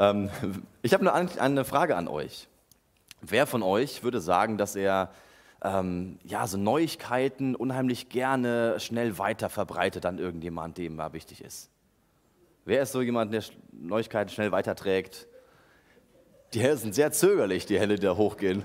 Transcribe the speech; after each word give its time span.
Ähm, 0.00 0.30
ich 0.80 0.94
habe 0.94 1.12
eine, 1.12 1.40
eine 1.40 1.64
Frage 1.64 1.94
an 1.94 2.08
euch. 2.08 2.48
Wer 3.20 3.46
von 3.46 3.62
euch 3.62 4.02
würde 4.02 4.20
sagen, 4.22 4.56
dass 4.56 4.74
er 4.74 5.10
ähm, 5.62 6.18
ja, 6.24 6.46
so 6.46 6.56
Neuigkeiten 6.56 7.54
unheimlich 7.54 8.08
gerne 8.08 8.80
schnell 8.80 9.18
weiter 9.18 9.50
verbreitet 9.50 10.06
an 10.06 10.18
irgendjemand, 10.18 10.78
dem 10.78 10.98
er 10.98 11.12
wichtig 11.12 11.44
ist? 11.44 11.68
Wer 12.64 12.82
ist 12.82 12.92
so 12.92 13.02
jemand, 13.02 13.34
der 13.34 13.44
Neuigkeiten 13.72 14.30
schnell 14.30 14.52
weiterträgt? 14.52 15.28
Die 16.54 16.60
Hände 16.60 16.78
sind 16.78 16.94
sehr 16.94 17.12
zögerlich, 17.12 17.66
die 17.66 17.78
Hände, 17.78 17.96
die 17.96 18.06
da 18.06 18.16
hochgehen. 18.16 18.64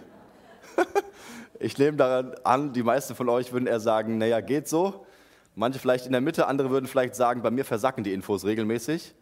ich 1.59 1.77
nehme 1.77 1.97
daran 1.97 2.33
an, 2.45 2.71
die 2.71 2.81
meisten 2.81 3.13
von 3.13 3.27
euch 3.27 3.51
würden 3.51 3.67
eher 3.67 3.81
sagen, 3.81 4.17
naja, 4.19 4.39
geht 4.39 4.69
so. 4.69 5.05
Manche 5.53 5.79
vielleicht 5.79 6.05
in 6.05 6.13
der 6.13 6.21
Mitte, 6.21 6.47
andere 6.47 6.69
würden 6.69 6.87
vielleicht 6.87 7.15
sagen, 7.15 7.41
bei 7.41 7.51
mir 7.51 7.65
versacken 7.65 8.05
die 8.05 8.13
Infos 8.13 8.45
regelmäßig. 8.45 9.13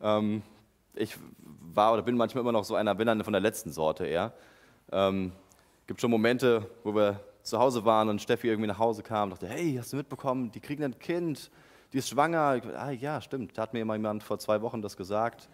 Ähm, 0.00 0.42
ich 0.96 1.16
war 1.74 1.92
oder 1.92 2.02
bin 2.02 2.16
manchmal 2.16 2.42
immer 2.42 2.52
noch 2.52 2.64
so 2.64 2.74
einer, 2.74 2.94
bin 2.94 3.06
dann 3.06 3.22
von 3.22 3.32
der 3.32 3.42
letzten 3.42 3.70
Sorte 3.72 4.06
eher. 4.06 4.32
Ähm, 4.92 5.32
gibt 5.86 6.00
schon 6.00 6.10
Momente, 6.10 6.68
wo 6.82 6.94
wir 6.94 7.20
zu 7.42 7.58
Hause 7.58 7.84
waren 7.84 8.08
und 8.08 8.20
Steffi 8.20 8.48
irgendwie 8.48 8.68
nach 8.68 8.78
Hause 8.78 9.02
kam 9.02 9.24
und 9.24 9.30
dachte, 9.30 9.48
hey, 9.48 9.76
hast 9.78 9.92
du 9.92 9.96
mitbekommen, 9.96 10.50
die 10.50 10.60
kriegen 10.60 10.82
ein 10.82 10.98
Kind, 10.98 11.50
die 11.92 11.98
ist 11.98 12.08
schwanger. 12.08 12.60
Ah 12.76 12.90
ja, 12.90 13.20
stimmt, 13.20 13.56
da 13.56 13.62
hat 13.62 13.72
mir 13.72 13.80
jemand 13.80 14.22
vor 14.22 14.38
zwei 14.38 14.60
Wochen 14.62 14.82
das 14.82 14.96
gesagt. 14.96 15.48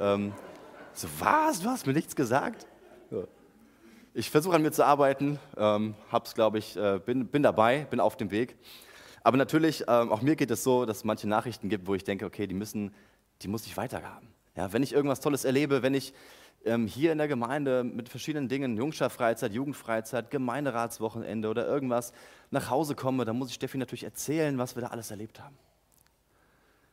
Ähm, 0.00 0.32
so, 0.92 1.08
was, 1.20 1.60
du 1.60 1.68
hast 1.68 1.86
mir 1.86 1.92
nichts 1.92 2.16
gesagt? 2.16 2.66
Ja. 3.10 3.24
Ich 4.14 4.30
versuche 4.30 4.56
an 4.56 4.62
mir 4.62 4.72
zu 4.72 4.84
arbeiten, 4.84 5.38
ähm, 5.56 5.94
hab's, 6.10 6.34
glaube 6.34 6.58
ich, 6.58 6.76
äh, 6.76 6.98
bin, 7.04 7.26
bin 7.26 7.42
dabei, 7.42 7.86
bin 7.90 8.00
auf 8.00 8.16
dem 8.16 8.30
Weg. 8.30 8.56
Aber 9.22 9.36
natürlich, 9.36 9.84
ähm, 9.88 10.10
auch 10.10 10.22
mir 10.22 10.36
geht 10.36 10.50
es 10.50 10.64
so, 10.64 10.86
dass 10.86 10.98
es 10.98 11.04
manche 11.04 11.28
Nachrichten 11.28 11.68
gibt, 11.68 11.86
wo 11.86 11.94
ich 11.94 12.04
denke, 12.04 12.24
okay, 12.24 12.46
die 12.46 12.54
müssen, 12.54 12.94
die 13.42 13.48
muss 13.48 13.66
ich 13.66 13.76
weitergaben. 13.76 14.28
Ja, 14.56 14.72
wenn 14.72 14.82
ich 14.82 14.92
irgendwas 14.92 15.20
Tolles 15.20 15.44
erlebe, 15.44 15.82
wenn 15.82 15.94
ich 15.94 16.14
ähm, 16.64 16.86
hier 16.86 17.12
in 17.12 17.18
der 17.18 17.28
Gemeinde 17.28 17.84
mit 17.84 18.08
verschiedenen 18.08 18.48
Dingen, 18.48 18.76
Jungscherfreizeit, 18.76 19.52
Jugendfreizeit, 19.52 20.30
Gemeinderatswochenende 20.30 21.48
oder 21.48 21.66
irgendwas 21.66 22.12
nach 22.50 22.70
Hause 22.70 22.94
komme, 22.94 23.24
dann 23.24 23.36
muss 23.36 23.48
ich 23.48 23.54
Steffi 23.54 23.78
natürlich 23.78 24.04
erzählen, 24.04 24.56
was 24.58 24.74
wir 24.74 24.82
da 24.82 24.88
alles 24.88 25.10
erlebt 25.10 25.40
haben. 25.40 25.56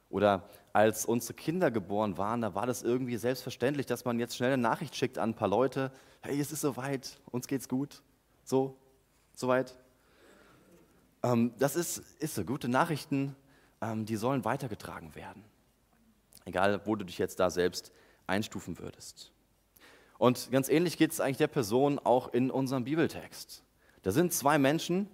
Oder 0.10 0.48
als 0.74 1.06
unsere 1.06 1.34
Kinder 1.34 1.72
geboren 1.72 2.18
waren, 2.18 2.42
da 2.42 2.54
war 2.54 2.68
das 2.68 2.84
irgendwie 2.84 3.18
selbstverständlich, 3.18 3.88
dass 3.88 4.06
man 4.06 4.20
jetzt 4.20 4.36
schnell 4.36 4.54
eine 4.54 4.62
Nachricht 4.62 4.96
schickt 4.96 5.18
an 5.18 5.32
ein 5.32 5.36
paar 5.36 5.48
Leute, 5.48 5.92
hey, 6.22 6.40
es 6.40 6.52
ist 6.52 6.62
soweit, 6.62 7.20
uns 7.32 7.48
geht's 7.48 7.68
gut, 7.68 8.04
so, 8.44 8.78
soweit. 9.34 9.76
Ähm, 11.24 11.54
das 11.58 11.76
ist, 11.76 11.98
ist 12.20 12.36
so, 12.36 12.44
gute 12.44 12.68
Nachrichten, 12.68 13.36
ähm, 13.82 14.06
die 14.06 14.18
sollen 14.18 14.46
weitergetragen 14.46 15.16
werden. 15.16 15.44
Egal, 16.46 16.82
wo 16.86 16.96
du 16.96 17.06
dich 17.06 17.18
jetzt 17.18 17.40
da 17.40 17.50
selbst 17.50 17.92
einstufen 18.28 18.80
würdest. 18.80 19.32
Und 20.18 20.52
ganz 20.52 20.70
ähnlich 20.70 20.98
geht 20.98 21.12
es 21.12 21.20
eigentlich 21.20 21.38
der 21.38 21.48
Person 21.48 22.00
auch 22.00 22.34
in 22.34 22.52
unserem 22.52 22.86
Bibeltext. 22.86 23.64
Da 24.04 24.12
sind 24.12 24.34
zwei 24.34 24.58
Menschen, 24.58 25.08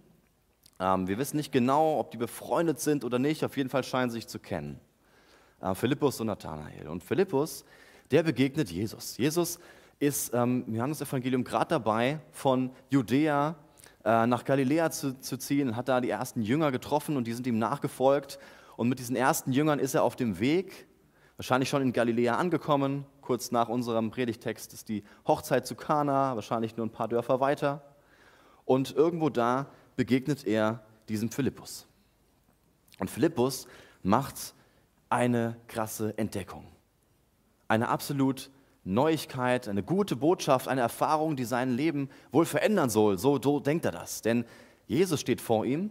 ähm, 0.80 1.08
wir 1.08 1.17
wissen 1.17 1.38
nicht 1.38 1.52
genau, 1.52 1.99
ob 1.99 2.11
die 2.11 2.17
befreundet 2.17 2.80
sind 2.80 3.03
oder 3.03 3.19
nicht, 3.19 3.44
auf 3.44 3.58
jeden 3.58 3.69
Fall 3.69 3.83
scheinen 3.83 4.09
sie 4.09 4.17
sich 4.17 4.27
zu 4.27 4.39
kennen. 4.39 4.80
Äh, 5.61 5.75
Philippus 5.75 6.19
und 6.21 6.27
Nathanael. 6.27 6.88
Und 6.88 7.03
Philippus, 7.03 7.66
der 8.11 8.23
begegnet 8.23 8.71
Jesus. 8.71 9.17
Jesus 9.17 9.59
ist 9.99 10.33
ähm, 10.33 10.64
im 10.67 10.75
Johannesevangelium 10.75 11.43
gerade 11.43 11.69
dabei, 11.69 12.19
von 12.31 12.71
Judäa 12.89 13.55
äh, 14.05 14.25
nach 14.25 14.45
Galiläa 14.45 14.91
zu, 14.91 15.19
zu 15.19 15.38
ziehen, 15.38 15.75
hat 15.75 15.89
da 15.89 15.99
die 15.99 16.09
ersten 16.09 16.41
Jünger 16.41 16.71
getroffen 16.71 17.17
und 17.17 17.25
die 17.25 17.33
sind 17.33 17.45
ihm 17.47 17.59
nachgefolgt. 17.59 18.39
Und 18.77 18.88
mit 18.88 18.99
diesen 18.99 19.16
ersten 19.16 19.52
Jüngern 19.52 19.80
ist 19.80 19.93
er 19.93 20.03
auf 20.03 20.16
dem 20.16 20.39
Weg 20.39 20.88
wahrscheinlich 21.40 21.70
schon 21.70 21.82
in 21.82 21.94
Galiläa 21.94 22.36
angekommen. 22.36 23.06
Kurz 23.22 23.52
nach 23.52 23.70
unserem 23.70 24.12
Predigtext 24.12 24.73
ist 24.73 24.90
die 24.90 25.06
Hochzeit 25.26 25.66
zu 25.66 25.73
Kana, 25.73 26.36
wahrscheinlich 26.36 26.76
nur 26.76 26.86
ein 26.86 26.92
paar 26.92 27.08
Dörfer 27.08 27.40
weiter. 27.40 27.82
Und 28.66 28.94
irgendwo 28.94 29.30
da 29.30 29.67
begegnet 29.95 30.45
er 30.45 30.84
diesem 31.08 31.32
Philippus. 31.32 31.88
Und 32.99 33.10
Philippus 33.10 33.67
macht 34.04 34.54
eine 35.08 35.55
krasse 35.70 36.14
Entdeckung. 36.17 36.66
Eine 37.70 37.88
absolut 37.88 38.52
Neuigkeit, 38.83 39.70
eine 39.70 39.82
gute 39.82 40.17
Botschaft, 40.17 40.67
eine 40.67 40.82
Erfahrung, 40.82 41.38
die 41.38 41.45
sein 41.45 41.72
Leben 41.72 42.10
wohl 42.33 42.45
verändern 42.45 42.89
soll. 42.89 43.17
So, 43.17 43.42
so 43.42 43.61
denkt 43.61 43.86
er 43.86 43.94
das. 43.94 44.22
Denn 44.22 44.44
Jesus 44.88 45.22
steht 45.22 45.39
vor 45.39 45.66
ihm 45.66 45.89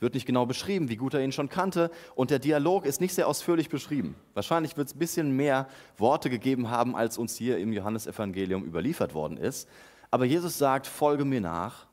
wird 0.00 0.14
nicht 0.14 0.26
genau 0.26 0.46
beschrieben, 0.46 0.88
wie 0.88 0.96
gut 0.96 1.14
er 1.14 1.22
ihn 1.22 1.30
schon 1.30 1.48
kannte. 1.48 1.90
Und 2.14 2.30
der 2.30 2.38
Dialog 2.38 2.86
ist 2.86 3.00
nicht 3.00 3.14
sehr 3.14 3.28
ausführlich 3.28 3.68
beschrieben. 3.68 4.16
Wahrscheinlich 4.34 4.76
wird 4.76 4.88
es 4.88 4.94
ein 4.94 4.98
bisschen 4.98 5.36
mehr 5.36 5.68
Worte 5.98 6.30
gegeben 6.30 6.70
haben, 6.70 6.96
als 6.96 7.18
uns 7.18 7.36
hier 7.36 7.58
im 7.58 7.72
Johannesevangelium 7.72 8.64
überliefert 8.64 9.14
worden 9.14 9.36
ist. 9.36 9.68
Aber 10.10 10.24
Jesus 10.24 10.58
sagt, 10.58 10.86
folge 10.86 11.24
mir 11.24 11.40
nach. 11.40 11.86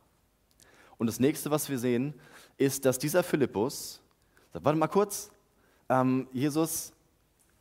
Und 0.98 1.08
das 1.08 1.20
nächste, 1.20 1.52
was 1.52 1.70
wir 1.70 1.78
sehen, 1.78 2.14
ist, 2.58 2.86
dass 2.86 2.98
dieser 2.98 3.22
Philippus 3.22 4.02
sagt, 4.54 4.66
warte 4.66 4.80
mal 4.80 4.88
kurz, 4.88 5.30
ähm, 5.90 6.28
Jesus, 6.32 6.94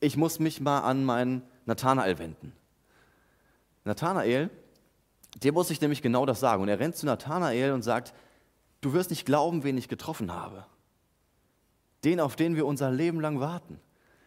ich 0.00 0.16
muss 0.16 0.38
mich 0.38 0.60
mal 0.60 0.80
an 0.80 1.04
meinen 1.04 1.42
Nathanael 1.66 2.18
wenden. 2.18 2.52
Nathanael, 3.84 4.50
dem 5.42 5.54
muss 5.54 5.70
ich 5.70 5.80
nämlich 5.80 6.02
genau 6.02 6.24
das 6.24 6.40
sagen. 6.40 6.62
Und 6.62 6.68
er 6.68 6.78
rennt 6.78 6.96
zu 6.96 7.06
Nathanael 7.06 7.72
und 7.72 7.82
sagt, 7.82 8.14
Du 8.86 8.92
wirst 8.92 9.10
nicht 9.10 9.26
glauben, 9.26 9.64
wen 9.64 9.76
ich 9.76 9.88
getroffen 9.88 10.32
habe. 10.32 10.64
Den, 12.04 12.20
auf 12.20 12.36
den 12.36 12.54
wir 12.54 12.66
unser 12.66 12.88
Leben 12.92 13.20
lang 13.20 13.40
warten. 13.40 13.80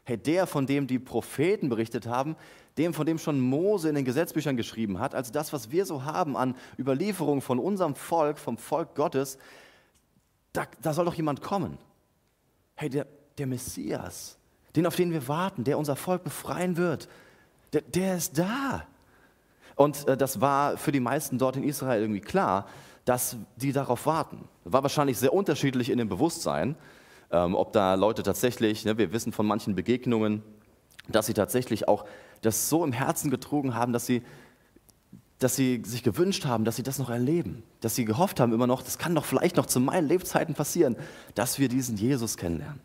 Hey, 0.03 0.17
der, 0.17 0.47
von 0.47 0.67
dem 0.67 0.85
die 0.85 0.99
Propheten 0.99 1.69
berichtet 1.69 2.07
haben, 2.07 2.35
dem, 2.77 2.93
von 2.93 3.05
dem 3.05 3.19
schon 3.19 3.39
Mose 3.39 3.87
in 3.87 3.95
den 3.95 4.03
Gesetzbüchern 4.03 4.57
geschrieben 4.57 4.99
hat, 4.99 5.15
also 5.15 5.31
das, 5.31 5.53
was 5.53 5.71
wir 5.71 5.85
so 5.85 6.03
haben 6.03 6.35
an 6.35 6.57
Überlieferungen 6.77 7.39
von 7.39 7.57
unserem 7.57 7.95
Volk, 7.95 8.37
vom 8.37 8.57
Volk 8.57 8.95
Gottes, 8.95 9.37
da, 10.51 10.65
da 10.81 10.91
soll 10.91 11.05
doch 11.05 11.13
jemand 11.13 11.41
kommen. 11.41 11.77
Hey, 12.75 12.89
der, 12.89 13.07
der 13.37 13.47
Messias, 13.47 14.37
den, 14.75 14.85
auf 14.85 14.97
den 14.97 15.13
wir 15.13 15.29
warten, 15.29 15.63
der 15.63 15.77
unser 15.77 15.95
Volk 15.95 16.25
befreien 16.25 16.75
wird, 16.75 17.07
der, 17.71 17.83
der 17.83 18.17
ist 18.17 18.37
da. 18.37 18.85
Und 19.77 20.05
äh, 20.09 20.17
das 20.17 20.41
war 20.41 20.75
für 20.75 20.91
die 20.91 20.99
meisten 20.99 21.37
dort 21.37 21.55
in 21.55 21.63
Israel 21.63 22.01
irgendwie 22.01 22.19
klar 22.19 22.67
dass 23.05 23.37
die 23.55 23.71
darauf 23.71 24.05
warten. 24.05 24.47
War 24.63 24.83
wahrscheinlich 24.83 25.17
sehr 25.17 25.33
unterschiedlich 25.33 25.89
in 25.89 25.97
dem 25.97 26.09
Bewusstsein, 26.09 26.75
ähm, 27.31 27.55
ob 27.55 27.73
da 27.73 27.95
Leute 27.95 28.23
tatsächlich, 28.23 28.85
ne, 28.85 28.97
wir 28.97 29.11
wissen 29.13 29.31
von 29.31 29.45
manchen 29.45 29.75
Begegnungen, 29.75 30.43
dass 31.07 31.25
sie 31.25 31.33
tatsächlich 31.33 31.87
auch 31.87 32.05
das 32.41 32.69
so 32.69 32.83
im 32.83 32.91
Herzen 32.91 33.29
getrogen 33.29 33.75
haben, 33.75 33.93
dass 33.93 34.05
sie, 34.05 34.23
dass 35.39 35.55
sie 35.55 35.81
sich 35.85 36.03
gewünscht 36.03 36.45
haben, 36.45 36.65
dass 36.65 36.75
sie 36.75 36.83
das 36.83 36.99
noch 36.99 37.09
erleben, 37.09 37.63
dass 37.81 37.95
sie 37.95 38.05
gehofft 38.05 38.39
haben 38.39 38.53
immer 38.53 38.67
noch, 38.67 38.81
das 38.81 38.97
kann 38.97 39.15
doch 39.15 39.25
vielleicht 39.25 39.57
noch 39.57 39.65
zu 39.65 39.79
meinen 39.79 40.07
Lebzeiten 40.07 40.55
passieren, 40.55 40.95
dass 41.35 41.59
wir 41.59 41.69
diesen 41.69 41.97
Jesus 41.97 42.37
kennenlernen. 42.37 42.79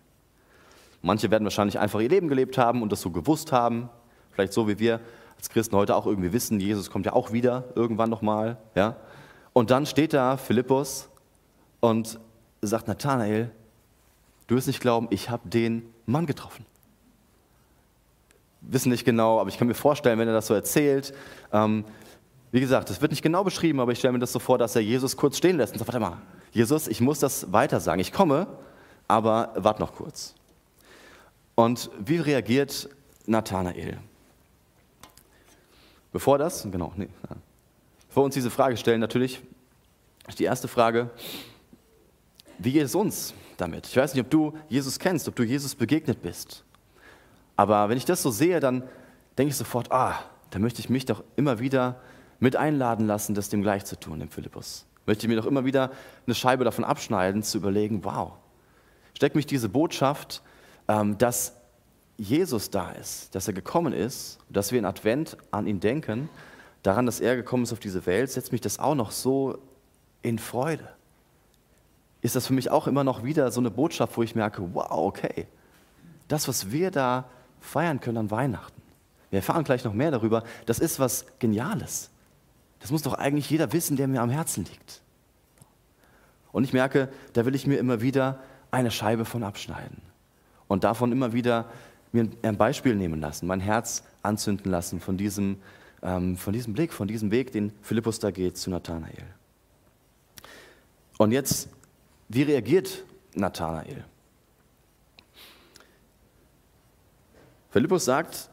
Manche 1.02 1.30
werden 1.30 1.44
wahrscheinlich 1.44 1.78
einfach 1.78 2.00
ihr 2.00 2.08
Leben 2.08 2.28
gelebt 2.28 2.56
haben 2.56 2.80
und 2.80 2.90
das 2.90 3.02
so 3.02 3.10
gewusst 3.10 3.52
haben, 3.52 3.90
vielleicht 4.32 4.52
so 4.52 4.68
wie 4.68 4.78
wir 4.78 5.00
als 5.36 5.50
Christen 5.50 5.76
heute 5.76 5.94
auch 5.96 6.06
irgendwie 6.06 6.32
wissen, 6.32 6.60
Jesus 6.60 6.90
kommt 6.90 7.06
ja 7.06 7.12
auch 7.12 7.32
wieder 7.32 7.64
irgendwann 7.74 8.08
nochmal, 8.08 8.56
ja. 8.74 8.96
Und 9.54 9.70
dann 9.70 9.86
steht 9.86 10.12
da 10.12 10.36
Philippus 10.36 11.08
und 11.80 12.18
sagt, 12.60 12.88
Nathanael, 12.88 13.50
du 14.48 14.56
wirst 14.56 14.66
nicht 14.66 14.80
glauben, 14.80 15.06
ich 15.10 15.30
habe 15.30 15.48
den 15.48 15.88
Mann 16.06 16.26
getroffen. 16.26 16.66
Wissen 18.60 18.90
nicht 18.90 19.04
genau, 19.04 19.40
aber 19.40 19.48
ich 19.48 19.56
kann 19.56 19.68
mir 19.68 19.74
vorstellen, 19.74 20.18
wenn 20.18 20.28
er 20.28 20.34
das 20.34 20.48
so 20.48 20.54
erzählt, 20.54 21.14
ähm, 21.52 21.84
wie 22.50 22.60
gesagt, 22.60 22.90
das 22.90 23.00
wird 23.00 23.12
nicht 23.12 23.22
genau 23.22 23.44
beschrieben, 23.44 23.80
aber 23.80 23.92
ich 23.92 23.98
stelle 23.98 24.12
mir 24.12 24.18
das 24.18 24.32
so 24.32 24.38
vor, 24.38 24.58
dass 24.58 24.74
er 24.74 24.82
Jesus 24.82 25.16
kurz 25.16 25.36
stehen 25.36 25.56
lässt 25.56 25.72
und 25.72 25.78
sagt, 25.78 25.88
warte 25.88 26.00
mal, 26.00 26.18
Jesus, 26.50 26.88
ich 26.88 27.00
muss 27.00 27.20
das 27.20 27.52
weiter 27.52 27.80
sagen. 27.80 28.00
Ich 28.00 28.12
komme, 28.12 28.46
aber 29.06 29.52
warte 29.56 29.80
noch 29.80 29.94
kurz. 29.94 30.34
Und 31.54 31.90
wie 31.98 32.18
reagiert 32.18 32.88
Nathanael? 33.26 33.98
Bevor 36.12 36.38
das, 36.38 36.62
genau, 36.70 36.92
nee, 36.96 37.08
vor 38.14 38.22
uns 38.22 38.34
diese 38.34 38.50
Frage 38.50 38.76
stellen, 38.76 39.00
natürlich 39.00 39.42
die 40.32 40.44
erste 40.44 40.68
Frage, 40.68 41.10
wie 42.58 42.72
geht 42.72 42.84
es 42.84 42.94
uns 42.94 43.34
damit? 43.56 43.86
Ich 43.86 43.96
weiß 43.96 44.14
nicht, 44.14 44.24
ob 44.24 44.30
du 44.30 44.54
Jesus 44.68 44.98
kennst, 44.98 45.28
ob 45.28 45.36
du 45.36 45.42
Jesus 45.42 45.74
begegnet 45.74 46.22
bist. 46.22 46.64
Aber 47.56 47.88
wenn 47.88 47.96
ich 47.96 48.04
das 48.04 48.22
so 48.22 48.30
sehe, 48.30 48.60
dann 48.60 48.82
denke 49.36 49.50
ich 49.50 49.56
sofort, 49.56 49.92
ah, 49.92 50.18
da 50.50 50.58
möchte 50.58 50.80
ich 50.80 50.88
mich 50.88 51.04
doch 51.04 51.22
immer 51.36 51.58
wieder 51.58 52.00
mit 52.40 52.56
einladen 52.56 53.06
lassen, 53.06 53.34
das 53.34 53.48
dem 53.48 53.62
gleich 53.62 53.84
zu 53.84 53.98
tun, 53.98 54.20
dem 54.20 54.30
Philippus. 54.30 54.86
Möchte 55.06 55.26
ich 55.26 55.28
mir 55.28 55.36
doch 55.36 55.46
immer 55.46 55.64
wieder 55.64 55.90
eine 56.26 56.34
Scheibe 56.34 56.64
davon 56.64 56.84
abschneiden, 56.84 57.42
zu 57.42 57.58
überlegen, 57.58 58.04
wow, 58.04 58.32
steckt 59.14 59.36
mich 59.36 59.46
diese 59.46 59.68
Botschaft, 59.68 60.42
ähm, 60.88 61.18
dass 61.18 61.54
Jesus 62.16 62.70
da 62.70 62.92
ist, 62.92 63.34
dass 63.34 63.48
er 63.48 63.54
gekommen 63.54 63.92
ist, 63.92 64.38
dass 64.48 64.72
wir 64.72 64.78
in 64.78 64.84
Advent 64.84 65.36
an 65.50 65.66
ihn 65.66 65.80
denken 65.80 66.28
daran, 66.82 67.06
dass 67.06 67.20
er 67.20 67.34
gekommen 67.36 67.64
ist 67.64 67.72
auf 67.72 67.80
diese 67.80 68.06
Welt, 68.06 68.30
setzt 68.30 68.52
mich 68.52 68.60
das 68.60 68.78
auch 68.78 68.94
noch 68.94 69.10
so 69.10 69.58
in 70.24 70.38
Freude. 70.38 70.88
Ist 72.22 72.34
das 72.34 72.46
für 72.46 72.54
mich 72.54 72.70
auch 72.70 72.86
immer 72.86 73.04
noch 73.04 73.22
wieder 73.22 73.50
so 73.50 73.60
eine 73.60 73.70
Botschaft, 73.70 74.16
wo 74.16 74.22
ich 74.22 74.34
merke, 74.34 74.74
wow, 74.74 74.90
okay, 74.90 75.46
das, 76.28 76.48
was 76.48 76.72
wir 76.72 76.90
da 76.90 77.26
feiern 77.60 78.00
können 78.00 78.16
an 78.16 78.30
Weihnachten, 78.30 78.82
Wir 79.30 79.38
erfahren 79.38 79.64
gleich 79.64 79.84
noch 79.84 79.92
mehr 79.92 80.10
darüber. 80.10 80.44
Das 80.64 80.78
ist 80.78 81.00
was 81.00 81.26
Geniales. 81.38 82.10
Das 82.78 82.90
muss 82.90 83.02
doch 83.02 83.14
eigentlich 83.14 83.50
jeder 83.50 83.72
wissen, 83.72 83.96
der 83.96 84.08
mir 84.08 84.22
am 84.22 84.30
Herzen 84.30 84.64
liegt. 84.64 85.02
Und 86.52 86.64
ich 86.64 86.72
merke, 86.72 87.08
da 87.32 87.44
will 87.44 87.54
ich 87.54 87.66
mir 87.66 87.78
immer 87.78 88.00
wieder 88.00 88.38
eine 88.70 88.90
Scheibe 88.90 89.24
von 89.24 89.42
abschneiden 89.42 90.00
und 90.68 90.84
davon 90.84 91.12
immer 91.12 91.32
wieder 91.32 91.66
mir 92.12 92.28
ein 92.42 92.56
Beispiel 92.56 92.94
nehmen 92.94 93.20
lassen, 93.20 93.46
mein 93.46 93.60
Herz 93.60 94.04
anzünden 94.22 94.70
lassen 94.70 95.00
von 95.00 95.16
diesem, 95.16 95.56
ähm, 96.02 96.36
von 96.36 96.52
diesem 96.52 96.72
Blick, 96.72 96.92
von 96.92 97.08
diesem 97.08 97.30
Weg, 97.30 97.52
den 97.52 97.72
Philippus 97.82 98.20
da 98.20 98.30
geht 98.30 98.56
zu 98.56 98.70
Nathanael. 98.70 99.26
Und 101.18 101.32
jetzt, 101.32 101.68
wie 102.28 102.42
reagiert 102.42 103.04
Nathanael? 103.34 104.04
Philippus 107.70 108.04
sagt, 108.04 108.50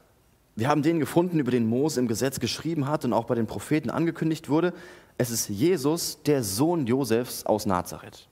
wir 0.55 0.67
haben 0.67 0.83
den 0.83 0.99
gefunden, 0.99 1.39
über 1.39 1.51
den 1.51 1.65
Mose 1.65 1.99
im 1.99 2.07
Gesetz 2.07 2.39
geschrieben 2.39 2.87
hat 2.87 3.05
und 3.05 3.13
auch 3.13 3.25
bei 3.25 3.35
den 3.35 3.47
Propheten 3.47 3.89
angekündigt 3.89 4.49
wurde. 4.49 4.73
Es 5.17 5.29
ist 5.29 5.47
Jesus, 5.49 6.21
der 6.23 6.43
Sohn 6.43 6.87
Josefs 6.87 7.45
aus 7.45 7.65
Nazareth. 7.65 8.27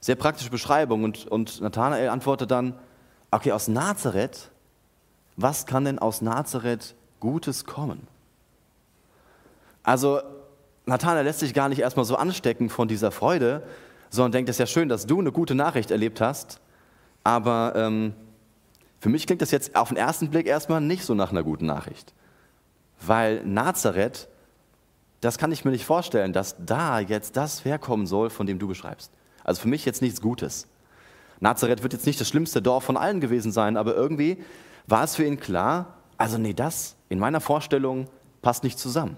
Sehr 0.00 0.16
praktische 0.16 0.50
Beschreibung. 0.50 1.04
Und, 1.04 1.26
und 1.26 1.60
Nathanael 1.60 2.08
antwortet 2.08 2.50
dann, 2.50 2.78
okay, 3.30 3.52
aus 3.52 3.68
Nazareth, 3.68 4.50
was 5.36 5.66
kann 5.66 5.84
denn 5.84 5.98
aus 5.98 6.20
Nazareth 6.20 6.94
Gutes 7.20 7.64
kommen? 7.64 8.06
Also 9.82 10.20
Nathanael 10.86 11.24
lässt 11.24 11.40
sich 11.40 11.54
gar 11.54 11.68
nicht 11.68 11.80
erstmal 11.80 12.04
so 12.04 12.16
anstecken 12.16 12.68
von 12.68 12.88
dieser 12.88 13.10
Freude, 13.10 13.62
sondern 14.10 14.32
denkt, 14.32 14.50
es 14.50 14.56
ist 14.56 14.60
ja 14.60 14.66
schön, 14.66 14.88
dass 14.88 15.06
du 15.06 15.20
eine 15.20 15.32
gute 15.32 15.54
Nachricht 15.54 15.90
erlebt 15.90 16.20
hast, 16.20 16.60
aber 17.24 17.74
ähm, 17.76 18.14
für 18.98 19.08
mich 19.08 19.26
klingt 19.26 19.42
das 19.42 19.50
jetzt 19.50 19.74
auf 19.74 19.88
den 19.88 19.96
ersten 19.96 20.30
Blick 20.30 20.46
erstmal 20.46 20.80
nicht 20.80 21.04
so 21.04 21.14
nach 21.14 21.30
einer 21.30 21.42
guten 21.42 21.66
Nachricht. 21.66 22.14
Weil 23.00 23.44
Nazareth, 23.44 24.28
das 25.20 25.38
kann 25.38 25.52
ich 25.52 25.64
mir 25.64 25.70
nicht 25.70 25.84
vorstellen, 25.84 26.32
dass 26.32 26.56
da 26.58 27.00
jetzt 27.00 27.36
das 27.36 27.64
herkommen 27.64 28.06
soll, 28.06 28.30
von 28.30 28.46
dem 28.46 28.58
du 28.58 28.68
beschreibst. 28.68 29.12
Also 29.44 29.62
für 29.62 29.68
mich 29.68 29.84
jetzt 29.84 30.02
nichts 30.02 30.20
Gutes. 30.20 30.66
Nazareth 31.40 31.82
wird 31.82 31.92
jetzt 31.92 32.06
nicht 32.06 32.20
das 32.20 32.28
schlimmste 32.28 32.62
Dorf 32.62 32.84
von 32.84 32.96
allen 32.96 33.20
gewesen 33.20 33.50
sein, 33.50 33.76
aber 33.76 33.96
irgendwie 33.96 34.38
war 34.86 35.02
es 35.02 35.16
für 35.16 35.24
ihn 35.24 35.40
klar, 35.40 35.96
also 36.16 36.38
nee, 36.38 36.54
das 36.54 36.94
in 37.08 37.18
meiner 37.18 37.40
Vorstellung 37.40 38.08
passt 38.42 38.62
nicht 38.62 38.78
zusammen. 38.78 39.16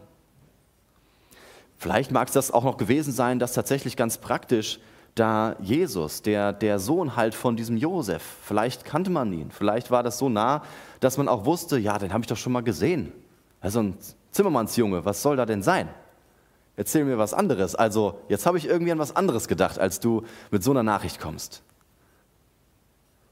Vielleicht 1.76 2.12
mag 2.12 2.28
es 2.28 2.34
das 2.34 2.50
auch 2.50 2.64
noch 2.64 2.76
gewesen 2.76 3.12
sein, 3.12 3.38
dass 3.38 3.52
tatsächlich 3.52 3.96
ganz 3.96 4.18
praktisch 4.18 4.78
da 5.14 5.56
Jesus, 5.60 6.22
der, 6.22 6.52
der 6.52 6.78
Sohn 6.78 7.16
halt 7.16 7.34
von 7.34 7.56
diesem 7.56 7.76
Josef, 7.76 8.22
vielleicht 8.42 8.84
kannte 8.84 9.10
man 9.10 9.32
ihn, 9.32 9.50
vielleicht 9.50 9.90
war 9.90 10.02
das 10.02 10.18
so 10.18 10.28
nah, 10.28 10.62
dass 11.00 11.18
man 11.18 11.28
auch 11.28 11.44
wusste, 11.44 11.78
ja, 11.78 11.98
den 11.98 12.12
habe 12.12 12.22
ich 12.22 12.26
doch 12.26 12.36
schon 12.36 12.52
mal 12.52 12.62
gesehen. 12.62 13.12
Also 13.60 13.80
ein 13.80 13.96
Zimmermannsjunge, 14.32 15.04
was 15.04 15.22
soll 15.22 15.36
da 15.36 15.46
denn 15.46 15.62
sein? 15.62 15.88
Erzähl 16.76 17.04
mir 17.04 17.18
was 17.18 17.34
anderes. 17.34 17.76
Also 17.76 18.20
jetzt 18.28 18.46
habe 18.46 18.58
ich 18.58 18.66
irgendwie 18.66 18.90
an 18.90 18.98
was 18.98 19.14
anderes 19.14 19.46
gedacht, 19.46 19.78
als 19.78 20.00
du 20.00 20.24
mit 20.50 20.64
so 20.64 20.72
einer 20.72 20.82
Nachricht 20.82 21.20
kommst. 21.20 21.62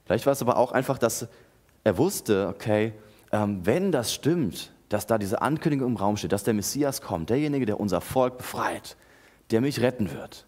Vielleicht 0.05 0.27
war 0.27 0.33
es 0.33 0.43
aber 0.43 0.57
auch 0.57 0.73
einfach, 0.73 0.99
dass 0.99 1.27
er 1.83 1.99
wusste, 1.99 2.49
okay, 2.49 2.93
ähm, 3.33 3.61
wenn 3.65 3.91
das 3.91 4.15
stimmt, 4.15 4.72
dass 4.93 5.07
da 5.07 5.17
diese 5.17 5.41
Ankündigung 5.41 5.93
im 5.93 5.97
Raum 5.97 6.19
steht, 6.19 6.33
dass 6.33 6.45
der 6.45 6.53
Messias 6.53 7.01
kommt, 7.01 7.31
derjenige, 7.31 7.65
der 7.65 7.81
unser 7.81 8.03
Volk 8.03 8.37
befreit, 8.39 8.97
der 9.51 9.63
mich 9.63 9.81
retten 9.81 10.13
wird, 10.13 10.47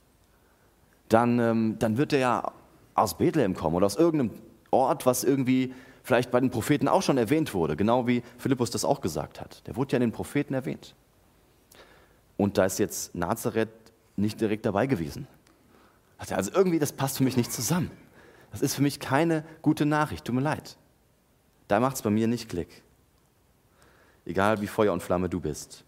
dann, 1.09 1.39
ähm, 1.39 1.77
dann 1.79 1.97
wird 1.97 2.13
er 2.13 2.19
ja 2.19 2.53
aus 2.95 3.17
Bethlehem 3.17 3.55
kommen 3.55 3.75
oder 3.75 3.87
aus 3.87 3.97
irgendeinem 3.97 4.39
Ort, 4.71 5.07
was 5.07 5.25
irgendwie 5.25 5.73
vielleicht 6.03 6.31
bei 6.31 6.41
den 6.41 6.51
Propheten 6.51 6.89
auch 6.89 7.01
schon 7.01 7.17
erwähnt 7.17 7.55
wurde, 7.55 7.75
genau 7.75 8.07
wie 8.07 8.23
Philippus 8.37 8.71
das 8.71 8.85
auch 8.85 9.01
gesagt 9.01 9.41
hat. 9.41 9.67
Der 9.67 9.77
wurde 9.77 9.93
ja 9.93 9.97
in 9.97 10.03
den 10.03 10.13
Propheten 10.13 10.53
erwähnt. 10.53 10.95
Und 12.37 12.59
da 12.59 12.67
ist 12.67 12.79
jetzt 12.79 13.15
Nazareth 13.15 13.71
nicht 14.17 14.41
direkt 14.41 14.67
dabei 14.67 14.87
gewesen. 14.87 15.27
Also 16.19 16.51
irgendwie, 16.55 16.79
das 16.79 16.93
passt 16.93 17.17
für 17.17 17.25
mich 17.25 17.39
nicht 17.39 17.51
zusammen. 17.51 17.91
Das 18.53 18.61
ist 18.61 18.75
für 18.75 18.83
mich 18.83 19.01
keine 19.01 19.43
gute 19.63 19.87
Nachricht, 19.87 20.27
tut 20.27 20.35
mir 20.35 20.43
leid. 20.43 20.77
Da 21.67 21.81
macht 21.81 21.97
es 21.97 22.03
bei 22.03 22.11
mir 22.11 22.27
nicht 22.27 22.51
Klick. 22.51 22.84
Egal 24.27 24.61
wie 24.61 24.67
Feuer 24.67 24.93
und 24.93 25.03
Flamme 25.03 25.29
du 25.29 25.41
bist. 25.41 25.85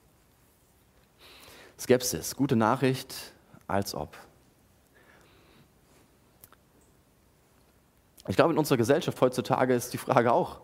Skepsis, 1.78 2.36
gute 2.36 2.56
Nachricht, 2.56 3.32
als 3.66 3.94
ob. 3.94 4.16
Ich 8.28 8.36
glaube, 8.36 8.52
in 8.52 8.58
unserer 8.58 8.78
Gesellschaft 8.78 9.20
heutzutage 9.20 9.74
ist 9.74 9.92
die 9.92 9.98
Frage 9.98 10.32
auch, 10.32 10.60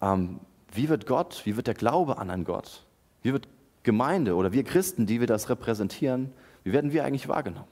ähm, 0.00 0.40
wie 0.72 0.88
wird 0.88 1.06
Gott, 1.06 1.42
wie 1.44 1.56
wird 1.56 1.66
der 1.66 1.74
Glaube 1.74 2.18
an 2.18 2.30
einen 2.30 2.44
Gott, 2.44 2.84
wie 3.22 3.32
wird 3.32 3.46
Gemeinde 3.84 4.34
oder 4.34 4.52
wir 4.52 4.64
Christen, 4.64 5.06
die 5.06 5.20
wir 5.20 5.26
das 5.26 5.48
repräsentieren, 5.48 6.32
wie 6.64 6.72
werden 6.72 6.92
wir 6.92 7.04
eigentlich 7.04 7.28
wahrgenommen? 7.28 7.68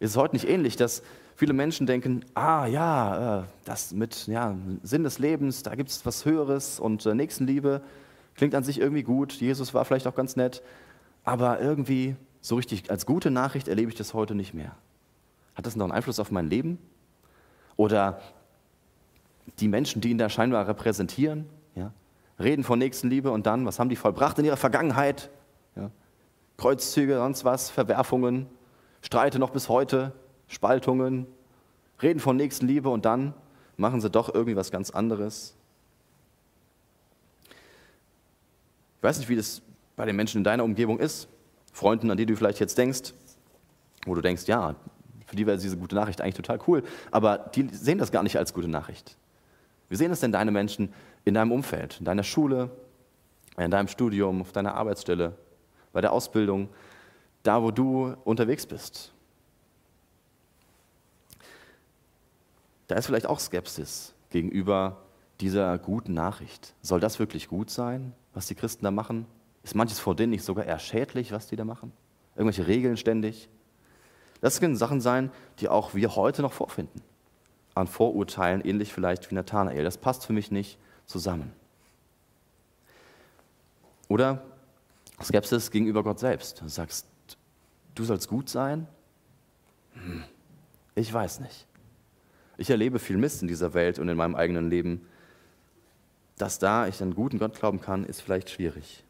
Ist 0.00 0.10
es 0.10 0.16
heute 0.16 0.34
nicht 0.34 0.48
ähnlich, 0.48 0.76
dass 0.76 1.02
viele 1.38 1.52
Menschen 1.52 1.86
denken, 1.86 2.24
ah 2.34 2.66
ja, 2.66 3.38
äh, 3.38 3.44
das 3.64 3.92
mit 3.92 4.26
ja, 4.26 4.56
Sinn 4.82 5.04
des 5.04 5.20
Lebens, 5.20 5.62
da 5.62 5.76
gibt 5.76 5.88
es 5.88 6.04
was 6.04 6.24
Höheres 6.24 6.80
und 6.80 7.06
äh, 7.06 7.14
Nächstenliebe 7.14 7.80
klingt 8.34 8.56
an 8.56 8.64
sich 8.64 8.80
irgendwie 8.80 9.04
gut, 9.04 9.34
Jesus 9.34 9.72
war 9.72 9.84
vielleicht 9.84 10.08
auch 10.08 10.16
ganz 10.16 10.34
nett, 10.34 10.62
aber 11.22 11.60
irgendwie 11.60 12.16
so 12.40 12.56
richtig 12.56 12.90
als 12.90 13.06
gute 13.06 13.30
Nachricht 13.30 13.68
erlebe 13.68 13.88
ich 13.88 13.96
das 13.96 14.14
heute 14.14 14.34
nicht 14.34 14.52
mehr. 14.52 14.74
Hat 15.54 15.64
das 15.64 15.76
noch 15.76 15.84
einen 15.84 15.92
Einfluss 15.92 16.18
auf 16.18 16.32
mein 16.32 16.50
Leben? 16.50 16.76
Oder 17.76 18.20
die 19.60 19.68
Menschen, 19.68 20.00
die 20.00 20.10
ihn 20.10 20.18
da 20.18 20.28
scheinbar 20.28 20.66
repräsentieren, 20.66 21.46
ja, 21.76 21.92
reden 22.40 22.64
von 22.64 22.80
Nächstenliebe 22.80 23.30
und 23.30 23.46
dann, 23.46 23.64
was 23.64 23.78
haben 23.78 23.88
die 23.88 23.96
vollbracht 23.96 24.40
in 24.40 24.44
ihrer 24.44 24.56
Vergangenheit? 24.56 25.30
Ja, 25.76 25.92
Kreuzzüge, 26.56 27.14
sonst 27.18 27.44
was, 27.44 27.70
Verwerfungen, 27.70 28.46
Streite 29.02 29.38
noch 29.38 29.50
bis 29.50 29.68
heute, 29.68 30.12
Spaltungen, 30.48 31.26
reden 32.02 32.20
von 32.20 32.36
Nächstenliebe 32.36 32.88
und 32.88 33.04
dann 33.04 33.34
machen 33.76 34.00
sie 34.00 34.10
doch 34.10 34.32
irgendwie 34.34 34.56
was 34.56 34.70
ganz 34.70 34.90
anderes. 34.90 35.54
Ich 38.96 39.02
weiß 39.02 39.18
nicht, 39.18 39.28
wie 39.28 39.36
das 39.36 39.62
bei 39.96 40.06
den 40.06 40.16
Menschen 40.16 40.38
in 40.38 40.44
deiner 40.44 40.64
Umgebung 40.64 40.98
ist, 40.98 41.28
Freunden, 41.72 42.10
an 42.10 42.16
die 42.16 42.26
du 42.26 42.36
vielleicht 42.36 42.58
jetzt 42.58 42.76
denkst, 42.76 43.12
wo 44.06 44.14
du 44.14 44.20
denkst, 44.20 44.46
ja, 44.46 44.74
für 45.26 45.36
die 45.36 45.46
wäre 45.46 45.58
diese 45.58 45.76
gute 45.76 45.94
Nachricht 45.94 46.20
eigentlich 46.20 46.34
total 46.34 46.58
cool, 46.66 46.82
aber 47.10 47.38
die 47.54 47.68
sehen 47.70 47.98
das 47.98 48.10
gar 48.10 48.22
nicht 48.22 48.38
als 48.38 48.54
gute 48.54 48.68
Nachricht. 48.68 49.16
Wie 49.88 49.96
sehen 49.96 50.10
es 50.10 50.20
denn 50.20 50.32
deine 50.32 50.50
Menschen 50.50 50.92
in 51.24 51.34
deinem 51.34 51.52
Umfeld, 51.52 51.98
in 51.98 52.04
deiner 52.04 52.24
Schule, 52.24 52.70
in 53.56 53.70
deinem 53.70 53.88
Studium, 53.88 54.40
auf 54.40 54.52
deiner 54.52 54.74
Arbeitsstelle, 54.74 55.36
bei 55.92 56.00
der 56.00 56.12
Ausbildung, 56.12 56.68
da 57.42 57.62
wo 57.62 57.70
du 57.70 58.14
unterwegs 58.24 58.66
bist? 58.66 59.12
Da 62.88 62.96
ist 62.96 63.06
vielleicht 63.06 63.26
auch 63.26 63.38
Skepsis 63.38 64.14
gegenüber 64.30 65.02
dieser 65.40 65.78
guten 65.78 66.14
Nachricht. 66.14 66.74
Soll 66.82 67.00
das 67.00 67.18
wirklich 67.18 67.48
gut 67.48 67.70
sein, 67.70 68.14
was 68.34 68.46
die 68.46 68.54
Christen 68.54 68.84
da 68.84 68.90
machen? 68.90 69.26
Ist 69.62 69.74
manches 69.74 70.00
vor 70.00 70.16
denen 70.16 70.30
nicht 70.30 70.42
sogar 70.42 70.64
eher 70.64 70.78
schädlich, 70.78 71.30
was 71.30 71.46
die 71.46 71.56
da 71.56 71.64
machen? 71.64 71.92
Irgendwelche 72.34 72.66
Regeln 72.66 72.96
ständig? 72.96 73.48
Das 74.40 74.58
können 74.58 74.76
Sachen 74.76 75.00
sein, 75.00 75.30
die 75.58 75.68
auch 75.68 75.94
wir 75.94 76.16
heute 76.16 76.42
noch 76.42 76.52
vorfinden. 76.52 77.02
An 77.74 77.86
Vorurteilen, 77.86 78.64
ähnlich 78.64 78.92
vielleicht 78.92 79.30
wie 79.30 79.34
Nathanael. 79.34 79.84
Das 79.84 79.98
passt 79.98 80.24
für 80.24 80.32
mich 80.32 80.50
nicht 80.50 80.78
zusammen. 81.06 81.52
Oder 84.08 84.42
Skepsis 85.22 85.70
gegenüber 85.70 86.02
Gott 86.02 86.18
selbst. 86.18 86.62
Du 86.62 86.68
sagst, 86.68 87.06
du 87.94 88.04
sollst 88.04 88.28
gut 88.28 88.48
sein? 88.48 88.88
Hm, 89.92 90.24
ich 90.94 91.12
weiß 91.12 91.40
nicht. 91.40 91.67
Ich 92.58 92.70
erlebe 92.70 92.98
viel 92.98 93.16
Mist 93.16 93.40
in 93.40 93.48
dieser 93.48 93.72
Welt 93.72 94.00
und 94.00 94.08
in 94.08 94.16
meinem 94.16 94.34
eigenen 94.34 94.68
Leben. 94.68 95.06
Dass 96.36 96.58
da 96.58 96.88
ich 96.88 97.00
an 97.00 97.14
guten 97.14 97.38
Gott 97.38 97.58
glauben 97.58 97.80
kann, 97.80 98.04
ist 98.04 98.20
vielleicht 98.20 98.50
schwierig. 98.50 99.04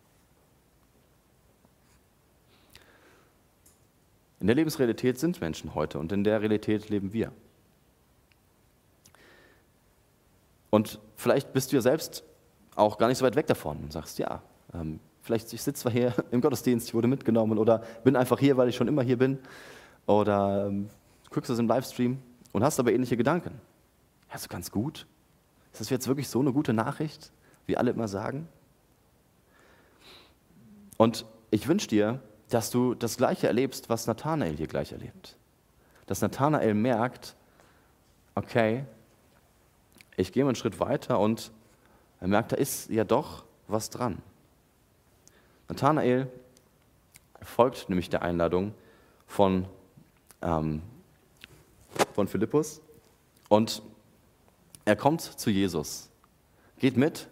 In 4.41 4.47
der 4.47 4.55
Lebensrealität 4.55 5.19
sind 5.19 5.41
Menschen 5.41 5.75
heute 5.75 5.99
und 5.99 6.13
in 6.13 6.25
der 6.25 6.41
Realität 6.41 6.91
leben 6.91 7.13
wir. 7.13 7.33
Und 10.71 11.01
vielleicht 11.17 11.53
bist 11.55 11.73
du 11.73 11.77
ja 11.77 11.83
selbst 11.83 12.23
auch 12.77 12.99
gar 12.99 13.09
nicht 13.09 13.19
so 13.19 13.25
weit 13.25 13.35
weg 13.35 13.47
davon 13.47 13.79
und 13.79 13.93
sagst, 13.93 14.19
ja, 14.19 14.43
ähm, 14.75 15.01
vielleicht 15.23 15.53
ich 15.53 15.63
sitze 15.63 15.83
zwar 15.83 15.93
hier 15.93 16.15
im 16.31 16.43
Gottesdienst, 16.43 16.89
ich 16.89 16.95
wurde 16.95 17.09
mitgenommen 17.09 17.59
oder 17.59 17.83
bin 18.05 18.15
einfach 18.15 18.39
hier, 18.39 18.59
weil 18.59 18.69
ich 18.69 18.77
schon 18.77 18.89
immer 18.89 19.03
hier 19.03 19.17
bin. 19.17 19.39
Oder 20.07 20.67
ähm, 20.67 20.91
guckst 21.31 21.51
es 21.51 21.59
im 21.59 21.67
Livestream 21.67 22.19
und 22.53 22.63
hast 22.63 22.79
aber 22.81 22.93
ähnliche 22.93 23.17
Gedanken. 23.17 23.61
Ja, 24.31 24.39
so 24.39 24.49
ganz 24.49 24.71
gut. 24.71 25.07
Ist 25.73 25.81
das 25.81 25.91
jetzt 25.91 26.09
wirklich 26.09 26.29
so 26.29 26.41
eine 26.41 26.53
gute 26.53 26.73
Nachricht, 26.73 27.33
wie 27.67 27.77
alle 27.77 27.91
immer 27.91 28.09
sagen? 28.09 28.49
Und 30.97 31.25
ich 31.51 31.69
wünsche 31.69 31.89
dir, 31.89 32.21
dass 32.49 32.71
du 32.71 32.95
das 32.95 33.17
Gleiche 33.17 33.47
erlebst, 33.47 33.89
was 33.89 34.07
Nathanael 34.07 34.57
hier 34.57 34.67
gleich 34.67 34.93
erlebt. 34.93 35.37
Dass 36.07 36.21
Nathanael 36.21 36.75
merkt, 36.75 37.37
okay, 38.35 38.85
ich 40.17 40.33
gehe 40.33 40.45
einen 40.45 40.57
Schritt 40.57 40.81
weiter 40.81 41.21
und 41.21 41.53
Er 42.21 42.29
merkt, 42.29 42.53
da 42.53 42.57
ist 42.57 42.91
ja 42.91 43.05
doch 43.05 43.45
was 43.69 43.91
dran. 43.91 44.19
Nathanael 45.69 46.29
folgt 47.43 47.89
nämlich 47.89 48.11
der 48.11 48.23
Einladung 48.23 48.75
von, 49.27 49.67
ähm, 50.43 50.83
von 52.15 52.29
Philippus 52.29 52.81
und 53.49 53.83
er 54.85 54.97
kommt 54.97 55.21
zu 55.21 55.51
Jesus, 55.51 56.09
geht 56.79 56.97
mit 56.97 57.29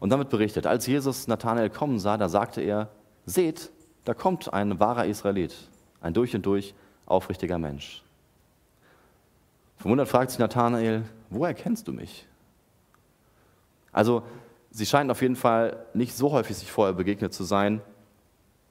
und 0.00 0.10
damit 0.10 0.28
berichtet, 0.28 0.66
als 0.66 0.86
Jesus 0.86 1.26
Nathanael 1.26 1.70
kommen 1.70 1.98
sah, 1.98 2.16
da 2.16 2.28
sagte 2.28 2.60
er, 2.60 2.90
seht, 3.26 3.70
da 4.04 4.14
kommt 4.14 4.52
ein 4.52 4.80
wahrer 4.80 5.06
Israelit, 5.06 5.54
ein 6.00 6.14
durch 6.14 6.34
und 6.34 6.44
durch 6.46 6.74
aufrichtiger 7.06 7.58
Mensch. 7.58 8.02
Verwundert 9.78 10.08
fragt 10.08 10.30
sich 10.30 10.38
Nathanael, 10.38 11.04
woher 11.30 11.54
kennst 11.54 11.88
du 11.88 11.92
mich? 11.92 12.26
Also, 13.92 14.22
sie 14.70 14.86
scheinen 14.86 15.10
auf 15.10 15.22
jeden 15.22 15.36
Fall 15.36 15.86
nicht 15.94 16.16
so 16.16 16.32
häufig 16.32 16.56
sich 16.56 16.70
vorher 16.70 16.94
begegnet 16.94 17.32
zu 17.32 17.44
sein. 17.44 17.80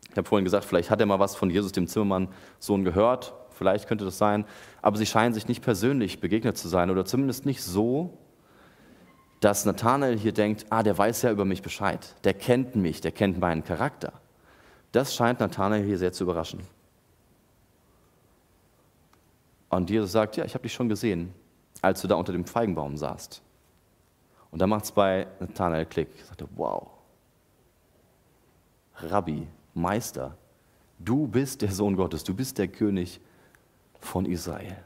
Ich 0.10 0.18
habe 0.18 0.28
vorhin 0.28 0.46
gesagt, 0.46 0.66
vielleicht 0.66 0.90
hat 0.90 1.00
er 1.00 1.06
mal 1.06 1.20
was 1.20 1.36
von 1.36 1.50
Jesus, 1.50 1.72
dem 1.72 1.88
Zimmermann-Sohn, 1.88 2.84
gehört. 2.84 3.34
Vielleicht 3.58 3.88
könnte 3.88 4.06
das 4.06 4.18
sein. 4.18 4.46
Aber 4.82 4.98
sie 4.98 5.06
scheinen 5.06 5.34
sich 5.34 5.48
nicht 5.48 5.64
persönlich 5.64 6.20
begegnet 6.20 6.58
zu 6.58 6.68
sein 6.68 6.90
oder 6.90 7.06
zumindest 7.06 7.46
nicht 7.46 7.64
so, 7.64 8.18
dass 9.40 9.66
Nathanael 9.66 10.18
hier 10.18 10.32
denkt, 10.32 10.66
ah, 10.70 10.84
der 10.84 10.98
weiß 10.98 11.22
ja 11.24 11.32
über 11.32 11.46
mich 11.46 11.62
Bescheid. 11.62 12.16
Der 12.24 12.34
kennt 12.34 12.76
mich, 12.76 13.02
der 13.02 13.12
kennt 13.12 13.40
meinen 13.40 13.64
Charakter. 13.64 14.14
Das 14.92 15.16
scheint 15.16 15.40
Nathanael 15.40 15.84
hier 15.84 15.98
sehr 15.98 16.12
zu 16.12 16.24
überraschen. 16.24 16.62
Und 19.70 19.90
Jesus 19.90 20.12
sagt, 20.12 20.38
ja, 20.38 20.46
ich 20.46 20.54
habe 20.54 20.64
dich 20.64 20.74
schon 20.74 20.90
gesehen, 20.90 21.34
als 21.82 22.02
du 22.02 22.08
da 22.08 22.16
unter 22.16 22.32
dem 22.32 22.46
Feigenbaum 22.46 22.98
saßt. 22.98 23.42
Und 24.50 24.60
da 24.60 24.68
macht 24.68 24.86
es 24.86 24.92
bei 24.92 25.28
Nathanael 25.40 25.86
Klick. 25.86 26.10
Ich 26.16 26.26
sagte, 26.26 26.48
wow, 26.56 26.88
Rabbi, 28.96 29.48
Meister, 29.74 30.36
du 30.98 31.28
bist 31.28 31.62
der 31.62 31.72
Sohn 31.72 31.96
Gottes, 31.96 32.24
du 32.24 32.34
bist 32.34 32.58
der 32.58 32.68
König 32.68 33.20
von 34.00 34.26
Israel. 34.26 34.78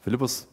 Philippus 0.00 0.48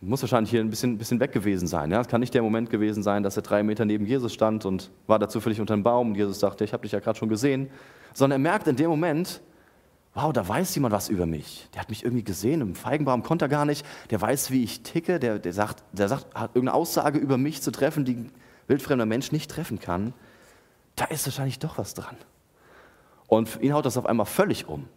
muss 0.00 0.22
wahrscheinlich 0.22 0.50
hier 0.50 0.60
ein 0.60 0.70
bisschen, 0.70 0.96
bisschen 0.96 1.18
weg 1.18 1.32
gewesen 1.32 1.66
sein. 1.66 1.90
Ja? 1.90 2.00
Es 2.00 2.08
kann 2.08 2.20
nicht 2.20 2.32
der 2.34 2.42
Moment 2.42 2.70
gewesen 2.70 3.02
sein, 3.02 3.22
dass 3.22 3.36
er 3.36 3.42
drei 3.42 3.62
Meter 3.62 3.84
neben 3.84 4.06
Jesus 4.06 4.32
stand 4.32 4.64
und 4.64 4.90
war 5.06 5.18
da 5.18 5.28
zufällig 5.28 5.60
unter 5.60 5.74
einem 5.74 5.82
Baum 5.82 6.10
und 6.10 6.14
Jesus 6.14 6.38
sagte, 6.38 6.64
ich 6.64 6.72
habe 6.72 6.82
dich 6.82 6.92
ja 6.92 7.00
gerade 7.00 7.18
schon 7.18 7.28
gesehen. 7.28 7.68
Sondern 8.14 8.40
er 8.40 8.42
merkt 8.50 8.68
in 8.68 8.76
dem 8.76 8.90
Moment, 8.90 9.40
wow, 10.14 10.32
da 10.32 10.46
weiß 10.46 10.74
jemand 10.76 10.94
was 10.94 11.08
über 11.08 11.26
mich. 11.26 11.68
Der 11.74 11.80
hat 11.80 11.90
mich 11.90 12.04
irgendwie 12.04 12.22
gesehen, 12.22 12.60
im 12.60 12.74
Feigenbaum 12.74 13.22
konnte 13.22 13.46
er 13.46 13.48
gar 13.48 13.64
nicht. 13.64 13.84
Der 14.10 14.20
weiß, 14.20 14.50
wie 14.50 14.62
ich 14.62 14.82
ticke, 14.82 15.18
der, 15.18 15.38
der, 15.38 15.52
sagt, 15.52 15.82
der 15.92 16.08
sagt, 16.08 16.32
hat 16.34 16.54
irgendeine 16.54 16.74
Aussage 16.74 17.18
über 17.18 17.36
mich 17.36 17.60
zu 17.62 17.72
treffen, 17.72 18.04
die 18.04 18.14
ein 18.14 18.32
wildfremder 18.68 19.06
Mensch 19.06 19.32
nicht 19.32 19.50
treffen 19.50 19.80
kann. 19.80 20.14
Da 20.94 21.06
ist 21.06 21.26
wahrscheinlich 21.26 21.58
doch 21.58 21.78
was 21.78 21.94
dran. 21.94 22.16
Und 23.26 23.60
ihn 23.60 23.72
haut 23.74 23.84
das 23.84 23.96
auf 23.96 24.06
einmal 24.06 24.26
völlig 24.26 24.68
um. 24.68 24.88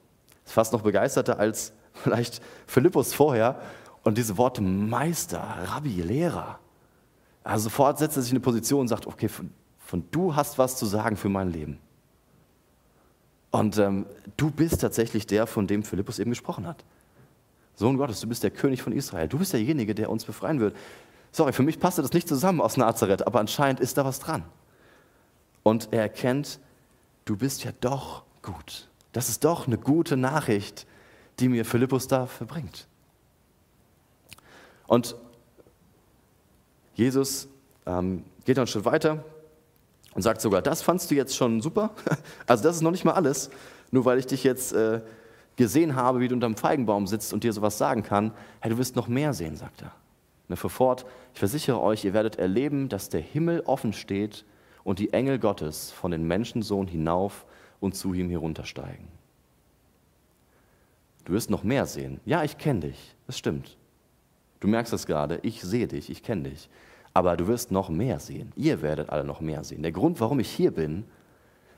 Fast 0.52 0.74
noch 0.74 0.82
begeisterter 0.82 1.40
als 1.40 1.74
vielleicht 1.94 2.42
Philippus 2.68 3.14
vorher. 3.14 3.60
Und 4.04 4.18
diese 4.18 4.38
Worte 4.38 4.62
Meister, 4.62 5.42
Rabbi, 5.66 6.02
Lehrer. 6.02 6.60
Also 7.44 7.66
sofort 7.66 8.00
setzt 8.00 8.18
er 8.18 8.24
sich 8.24 8.32
in 8.32 8.38
eine 8.38 8.44
Position 8.44 8.82
und 8.82 8.88
sagt, 8.88 9.08
okay, 9.08 9.28
von, 9.28 9.52
von 9.80 10.04
du 10.12 10.36
hast 10.36 10.58
was 10.58 10.78
zu 10.78 10.86
sagen 10.86 11.18
für 11.18 11.30
mein 11.30 11.52
Leben. 11.52 11.80
Und 13.52 13.78
ähm, 13.78 14.06
du 14.38 14.50
bist 14.50 14.82
tatsächlich 14.82 15.28
der, 15.28 15.46
von 15.46 15.68
dem 15.68 15.84
Philippus 15.84 16.20
eben 16.20 16.32
gesprochen 16.32 16.66
hat. 16.66 16.84
Sohn 17.76 17.98
Gottes, 17.98 18.22
du 18.22 18.28
bist 18.28 18.44
der 18.44 18.52
König 18.52 18.82
von 18.82 18.94
Israel. 18.94 19.28
Du 19.28 19.38
bist 19.38 19.54
derjenige, 19.54 19.94
der 19.94 20.10
uns 20.10 20.26
befreien 20.26 20.60
wird. 20.60 20.76
Sorry, 21.32 21.54
für 21.54 21.64
mich 21.64 21.80
passte 21.80 22.02
das 22.02 22.14
nicht 22.14 22.28
zusammen 22.28 22.62
aus 22.62 22.78
Nazareth, 22.78 23.26
aber 23.26 23.40
anscheinend 23.40 23.80
ist 23.80 23.98
da 23.98 24.06
was 24.06 24.20
dran. 24.20 24.44
Und 25.64 25.90
er 25.92 26.02
erkennt, 26.02 26.60
du 27.26 27.38
bist 27.38 27.64
ja 27.64 27.72
doch 27.80 28.24
gut. 28.42 28.90
Das 29.12 29.30
ist 29.30 29.44
doch 29.44 29.68
eine 29.68 29.78
gute 29.78 30.18
Nachricht, 30.18 30.88
die 31.40 31.50
mir 31.50 31.66
Philippus 31.66 32.08
da 32.08 32.26
verbringt. 32.28 32.88
Und 34.88 35.16
Jesus 36.94 37.48
ähm, 37.86 38.24
geht 38.46 38.58
dann 38.58 38.64
einen 38.64 38.68
Schritt 38.68 38.86
weiter 38.86 39.24
und 40.14 40.22
sagt 40.22 40.42
sogar, 40.42 40.62
das 40.62 40.82
fandst 40.82 41.10
du 41.10 41.16
jetzt 41.16 41.36
schon 41.36 41.62
super? 41.62 41.92
Also 42.48 42.64
das 42.64 42.76
ist 42.76 42.82
noch 42.82 42.92
nicht 42.92 43.06
mal 43.06 43.14
alles, 43.14 43.50
nur 43.92 44.06
weil 44.06 44.20
ich 44.20 44.28
dich 44.28 44.44
jetzt 44.44 44.74
äh, 44.74 45.02
gesehen 45.56 45.96
habe, 45.96 46.20
wie 46.20 46.28
du 46.28 46.36
unterm 46.36 46.56
Feigenbaum 46.56 47.08
sitzt 47.08 47.34
und 47.34 47.44
dir 47.44 47.54
sowas 47.54 47.78
sagen 47.78 48.04
kann. 48.04 48.34
Hey, 48.60 48.72
du 48.72 48.78
wirst 48.78 48.96
noch 48.96 49.08
mehr 49.08 49.34
sehen, 49.34 49.56
sagt 49.56 49.82
er. 49.82 49.94
Und 50.48 50.56
er 50.56 50.58
fuhr 50.58 50.70
fort, 50.70 51.06
ich 51.34 51.40
versichere 51.40 51.80
euch, 51.80 52.04
ihr 52.04 52.14
werdet 52.14 52.38
erleben, 52.38 52.90
dass 52.90 53.10
der 53.10 53.22
Himmel 53.22 53.62
offen 53.62 53.94
steht 53.94 54.46
und 54.84 55.00
die 55.00 55.14
Engel 55.14 55.40
Gottes 55.40 55.92
von 55.92 56.12
den 56.12 56.28
Menschensohn 56.28 56.88
hinauf 56.88 57.46
und 57.82 57.96
zu 57.96 58.14
ihm 58.14 58.30
heruntersteigen. 58.30 59.10
Du 61.26 61.34
wirst 61.34 61.50
noch 61.50 61.64
mehr 61.64 61.86
sehen. 61.86 62.22
Ja, 62.26 62.44
ich 62.44 62.58
kenne 62.58 62.80
dich, 62.82 63.16
das 63.28 63.38
stimmt. 63.38 63.78
Du 64.62 64.68
merkst 64.68 64.94
es 64.94 65.06
gerade, 65.06 65.40
ich 65.44 65.62
sehe 65.62 65.88
dich, 65.88 66.10
ich 66.10 66.24
kenne 66.24 66.50
dich. 66.50 66.70
Aber 67.14 67.36
du 67.36 67.48
wirst 67.48 67.72
noch 67.72 67.90
mehr 67.90 68.20
sehen. 68.20 68.54
Ihr 68.56 68.82
werdet 68.82 69.10
alle 69.10 69.26
noch 69.26 69.42
mehr 69.42 69.64
sehen. 69.66 69.82
Der 69.82 69.92
Grund, 69.92 70.22
warum 70.22 70.40
ich 70.40 70.50
hier 70.50 70.72
bin, 70.72 71.04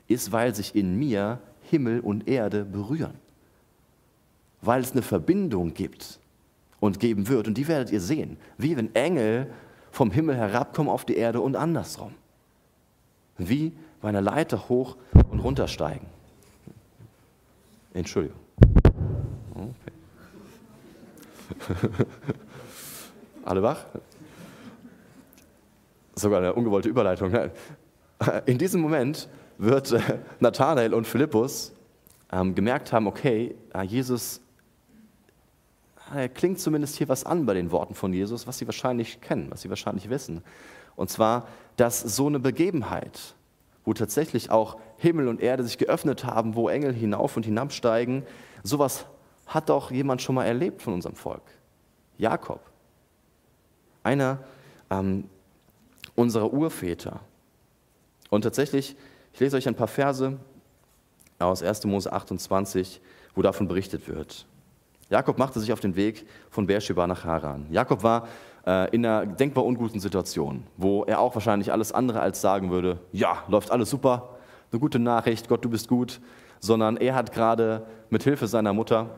ist, 0.06 0.30
weil 0.30 0.54
sich 0.54 0.76
in 0.76 0.96
mir 0.96 1.40
Himmel 1.62 2.00
und 2.00 2.28
Erde 2.28 2.64
berühren. 2.64 3.18
Weil 4.60 4.82
es 4.82 4.92
eine 4.92 5.02
Verbindung 5.02 5.74
gibt 5.74 6.20
und 6.78 7.00
geben 7.00 7.26
wird. 7.26 7.48
Und 7.48 7.58
die 7.58 7.66
werdet 7.66 7.90
ihr 7.90 8.00
sehen. 8.00 8.36
Wie 8.58 8.76
wenn 8.76 8.94
Engel 8.94 9.50
vom 9.90 10.10
Himmel 10.10 10.36
herabkommen 10.36 10.92
auf 10.92 11.04
die 11.04 11.16
Erde 11.16 11.40
und 11.40 11.56
andersrum. 11.56 12.14
Wie 13.38 13.72
bei 14.04 14.10
einer 14.10 14.20
Leiter 14.20 14.68
hoch 14.68 14.96
und 15.30 15.40
runtersteigen. 15.40 16.06
Entschuldigung. 17.94 18.38
Okay. 19.54 19.92
Alle 23.44 23.62
wach? 23.62 23.86
sogar 26.14 26.40
eine 26.40 26.52
ungewollte 26.52 26.88
Überleitung. 26.88 27.30
Ne? 27.30 27.50
In 28.46 28.58
diesem 28.58 28.82
Moment 28.82 29.28
wird 29.58 29.92
äh, 29.92 30.00
Nathanael 30.38 30.94
und 30.94 31.06
Philippus 31.06 31.72
ähm, 32.30 32.54
gemerkt 32.54 32.92
haben, 32.92 33.06
okay, 33.06 33.54
Jesus, 33.86 34.40
er 36.14 36.28
klingt 36.28 36.60
zumindest 36.60 36.96
hier 36.96 37.08
was 37.08 37.24
an 37.24 37.46
bei 37.46 37.54
den 37.54 37.70
Worten 37.70 37.94
von 37.94 38.12
Jesus, 38.12 38.46
was 38.46 38.58
sie 38.58 38.66
wahrscheinlich 38.66 39.20
kennen, 39.20 39.50
was 39.50 39.62
sie 39.62 39.70
wahrscheinlich 39.70 40.10
wissen. 40.10 40.42
Und 40.94 41.10
zwar, 41.10 41.48
dass 41.76 42.00
so 42.00 42.26
eine 42.26 42.38
Begebenheit, 42.38 43.34
wo 43.84 43.92
tatsächlich 43.92 44.50
auch 44.50 44.78
Himmel 44.96 45.28
und 45.28 45.40
Erde 45.40 45.62
sich 45.64 45.78
geöffnet 45.78 46.24
haben, 46.24 46.54
wo 46.54 46.68
Engel 46.68 46.92
hinauf 46.92 47.36
und 47.36 47.44
hinabsteigen, 47.44 48.24
sowas 48.62 49.06
hat 49.46 49.68
doch 49.68 49.90
jemand 49.90 50.22
schon 50.22 50.34
mal 50.34 50.44
erlebt 50.44 50.82
von 50.82 50.94
unserem 50.94 51.16
Volk. 51.16 51.42
Jakob. 52.16 52.60
Einer, 54.02 54.38
ähm, 54.90 55.24
unserer 56.14 56.52
Urväter. 56.52 57.20
Und 58.30 58.42
tatsächlich, 58.42 58.96
ich 59.32 59.40
lese 59.40 59.56
euch 59.56 59.68
ein 59.68 59.74
paar 59.74 59.88
Verse 59.88 60.38
aus 61.38 61.62
1. 61.62 61.84
Mose 61.84 62.12
28, 62.12 63.00
wo 63.34 63.42
davon 63.42 63.68
berichtet 63.68 64.08
wird. 64.08 64.46
Jakob 65.10 65.38
machte 65.38 65.60
sich 65.60 65.72
auf 65.72 65.80
den 65.80 65.96
Weg 65.96 66.26
von 66.50 66.66
Beersheba 66.66 67.06
nach 67.06 67.24
Haran. 67.24 67.66
Jakob 67.70 68.02
war 68.02 68.28
äh, 68.66 68.94
in 68.94 69.04
einer 69.04 69.26
denkbar 69.26 69.64
unguten 69.64 70.00
Situation, 70.00 70.64
wo 70.76 71.04
er 71.04 71.20
auch 71.20 71.34
wahrscheinlich 71.34 71.72
alles 71.72 71.92
andere 71.92 72.20
als 72.20 72.40
sagen 72.40 72.70
würde, 72.70 72.98
ja, 73.12 73.42
läuft 73.48 73.70
alles 73.70 73.90
super, 73.90 74.30
eine 74.72 74.80
gute 74.80 74.98
Nachricht, 74.98 75.48
Gott, 75.48 75.64
du 75.64 75.70
bist 75.70 75.88
gut, 75.88 76.20
sondern 76.60 76.96
er 76.96 77.14
hat 77.14 77.32
gerade 77.32 77.86
mit 78.10 78.22
Hilfe 78.22 78.46
seiner 78.46 78.72
Mutter 78.72 79.10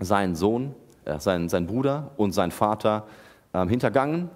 seinen 0.00 0.34
Sohn, 0.34 0.74
äh, 1.04 1.18
seinen, 1.18 1.48
seinen 1.48 1.66
Bruder 1.66 2.10
und 2.16 2.32
seinen 2.32 2.50
Vater 2.50 3.06
äh, 3.52 3.66
hintergangen. 3.66 4.30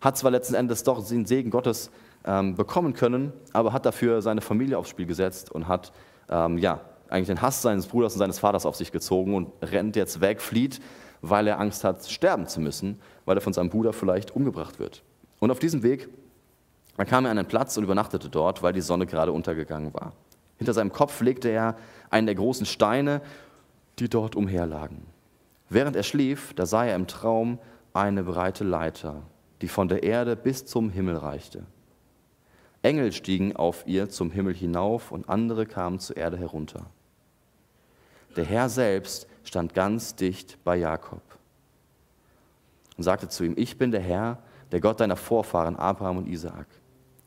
Hat 0.00 0.18
zwar 0.18 0.30
letzten 0.30 0.54
Endes 0.54 0.82
doch 0.82 1.06
den 1.06 1.26
Segen 1.26 1.50
Gottes 1.50 1.90
ähm, 2.24 2.54
bekommen 2.54 2.92
können, 2.94 3.32
aber 3.52 3.72
hat 3.72 3.86
dafür 3.86 4.22
seine 4.22 4.40
Familie 4.40 4.78
aufs 4.78 4.90
Spiel 4.90 5.06
gesetzt 5.06 5.50
und 5.50 5.68
hat 5.68 5.92
ähm, 6.28 6.58
ja, 6.58 6.80
eigentlich 7.08 7.28
den 7.28 7.42
Hass 7.42 7.62
seines 7.62 7.86
Bruders 7.86 8.14
und 8.14 8.18
seines 8.18 8.38
Vaters 8.38 8.66
auf 8.66 8.76
sich 8.76 8.90
gezogen 8.90 9.34
und 9.34 9.52
rennt 9.62 9.96
jetzt 9.96 10.20
weg, 10.20 10.40
flieht, 10.40 10.80
weil 11.20 11.46
er 11.46 11.60
Angst 11.60 11.84
hat, 11.84 12.04
sterben 12.08 12.46
zu 12.46 12.60
müssen, 12.60 13.00
weil 13.24 13.36
er 13.36 13.40
von 13.40 13.52
seinem 13.52 13.70
Bruder 13.70 13.92
vielleicht 13.92 14.34
umgebracht 14.34 14.78
wird. 14.78 15.02
Und 15.38 15.50
auf 15.50 15.58
diesem 15.58 15.82
Weg 15.82 16.08
da 16.96 17.04
kam 17.04 17.24
er 17.24 17.30
an 17.30 17.38
einen 17.38 17.48
Platz 17.48 17.76
und 17.76 17.84
übernachtete 17.84 18.28
dort, 18.28 18.62
weil 18.62 18.72
die 18.72 18.80
Sonne 18.80 19.06
gerade 19.06 19.32
untergegangen 19.32 19.94
war. 19.94 20.12
Hinter 20.58 20.74
seinem 20.74 20.92
Kopf 20.92 21.20
legte 21.20 21.48
er 21.48 21.76
einen 22.10 22.26
der 22.26 22.34
großen 22.36 22.66
Steine, 22.66 23.22
die 23.98 24.08
dort 24.08 24.36
umherlagen. 24.36 25.06
Während 25.68 25.96
er 25.96 26.02
schlief, 26.02 26.52
da 26.54 26.66
sah 26.66 26.84
er 26.84 26.96
im 26.96 27.06
Traum 27.06 27.58
eine 27.94 28.22
breite 28.24 28.64
Leiter, 28.64 29.22
die 29.62 29.68
von 29.68 29.88
der 29.88 30.02
Erde 30.02 30.36
bis 30.36 30.66
zum 30.66 30.90
Himmel 30.90 31.16
reichte. 31.16 31.64
Engel 32.82 33.12
stiegen 33.12 33.56
auf 33.56 33.86
ihr 33.86 34.10
zum 34.10 34.30
Himmel 34.30 34.54
hinauf 34.54 35.12
und 35.12 35.28
andere 35.28 35.66
kamen 35.66 35.98
zur 35.98 36.16
Erde 36.16 36.36
herunter. 36.36 36.86
Der 38.36 38.44
Herr 38.44 38.68
selbst 38.68 39.26
stand 39.44 39.72
ganz 39.72 40.16
dicht 40.16 40.58
bei 40.64 40.76
Jakob 40.76 41.22
und 42.96 43.04
sagte 43.04 43.28
zu 43.28 43.44
ihm, 43.44 43.54
ich 43.56 43.78
bin 43.78 43.90
der 43.90 44.00
Herr, 44.00 44.38
der 44.70 44.80
Gott 44.80 45.00
deiner 45.00 45.16
Vorfahren 45.16 45.76
Abraham 45.76 46.18
und 46.18 46.28
Isaak. 46.28 46.66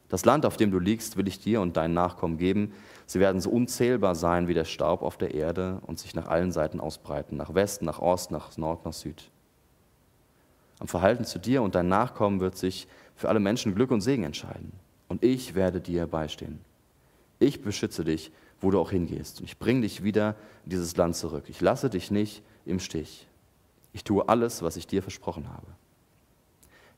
Das 0.09 0.25
Land, 0.25 0.45
auf 0.45 0.57
dem 0.57 0.71
du 0.71 0.79
liegst, 0.79 1.17
will 1.17 1.27
ich 1.27 1.39
dir 1.39 1.61
und 1.61 1.77
deinen 1.77 1.93
Nachkommen 1.93 2.37
geben. 2.37 2.73
Sie 3.05 3.19
werden 3.19 3.41
so 3.41 3.49
unzählbar 3.49 4.15
sein 4.15 4.47
wie 4.47 4.53
der 4.53 4.65
Staub 4.65 5.01
auf 5.01 5.17
der 5.17 5.33
Erde 5.33 5.79
und 5.85 5.99
sich 5.99 6.15
nach 6.15 6.27
allen 6.27 6.51
Seiten 6.51 6.79
ausbreiten, 6.79 7.37
nach 7.37 7.53
West, 7.53 7.81
nach 7.81 7.99
Ost, 7.99 8.31
nach 8.31 8.55
Nord, 8.57 8.85
nach 8.85 8.93
Süd. 8.93 9.29
Am 10.79 10.87
Verhalten 10.87 11.25
zu 11.25 11.39
dir 11.39 11.61
und 11.61 11.75
deinen 11.75 11.89
Nachkommen 11.89 12.39
wird 12.39 12.57
sich 12.57 12.87
für 13.15 13.29
alle 13.29 13.39
Menschen 13.39 13.75
Glück 13.75 13.91
und 13.91 14.01
Segen 14.01 14.23
entscheiden. 14.23 14.73
Und 15.07 15.23
ich 15.23 15.55
werde 15.55 15.79
dir 15.79 16.07
beistehen. 16.07 16.59
Ich 17.39 17.61
beschütze 17.61 18.03
dich, 18.03 18.31
wo 18.61 18.71
du 18.71 18.79
auch 18.79 18.91
hingehst. 18.91 19.39
Und 19.39 19.45
ich 19.45 19.57
bringe 19.57 19.81
dich 19.81 20.03
wieder 20.03 20.35
in 20.65 20.71
dieses 20.71 20.95
Land 20.97 21.15
zurück. 21.15 21.45
Ich 21.47 21.61
lasse 21.61 21.89
dich 21.89 22.11
nicht 22.11 22.43
im 22.65 22.79
Stich. 22.79 23.27
Ich 23.95 24.03
tue 24.03 24.27
alles, 24.27 24.61
was 24.61 24.75
ich 24.75 24.87
dir 24.87 25.01
versprochen 25.01 25.47
habe. 25.47 25.67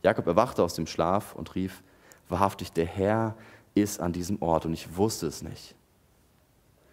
Jakob 0.02 0.26
erwachte 0.26 0.64
aus 0.64 0.74
dem 0.74 0.88
Schlaf 0.88 1.36
und 1.36 1.54
rief, 1.54 1.84
wahrhaftig, 2.28 2.72
der 2.72 2.88
Herr 2.88 3.36
ist 3.76 4.00
an 4.00 4.14
diesem 4.14 4.42
Ort 4.42 4.66
und 4.66 4.74
ich 4.74 4.98
wusste 4.98 5.28
es 5.28 5.44
nicht. 5.44 5.76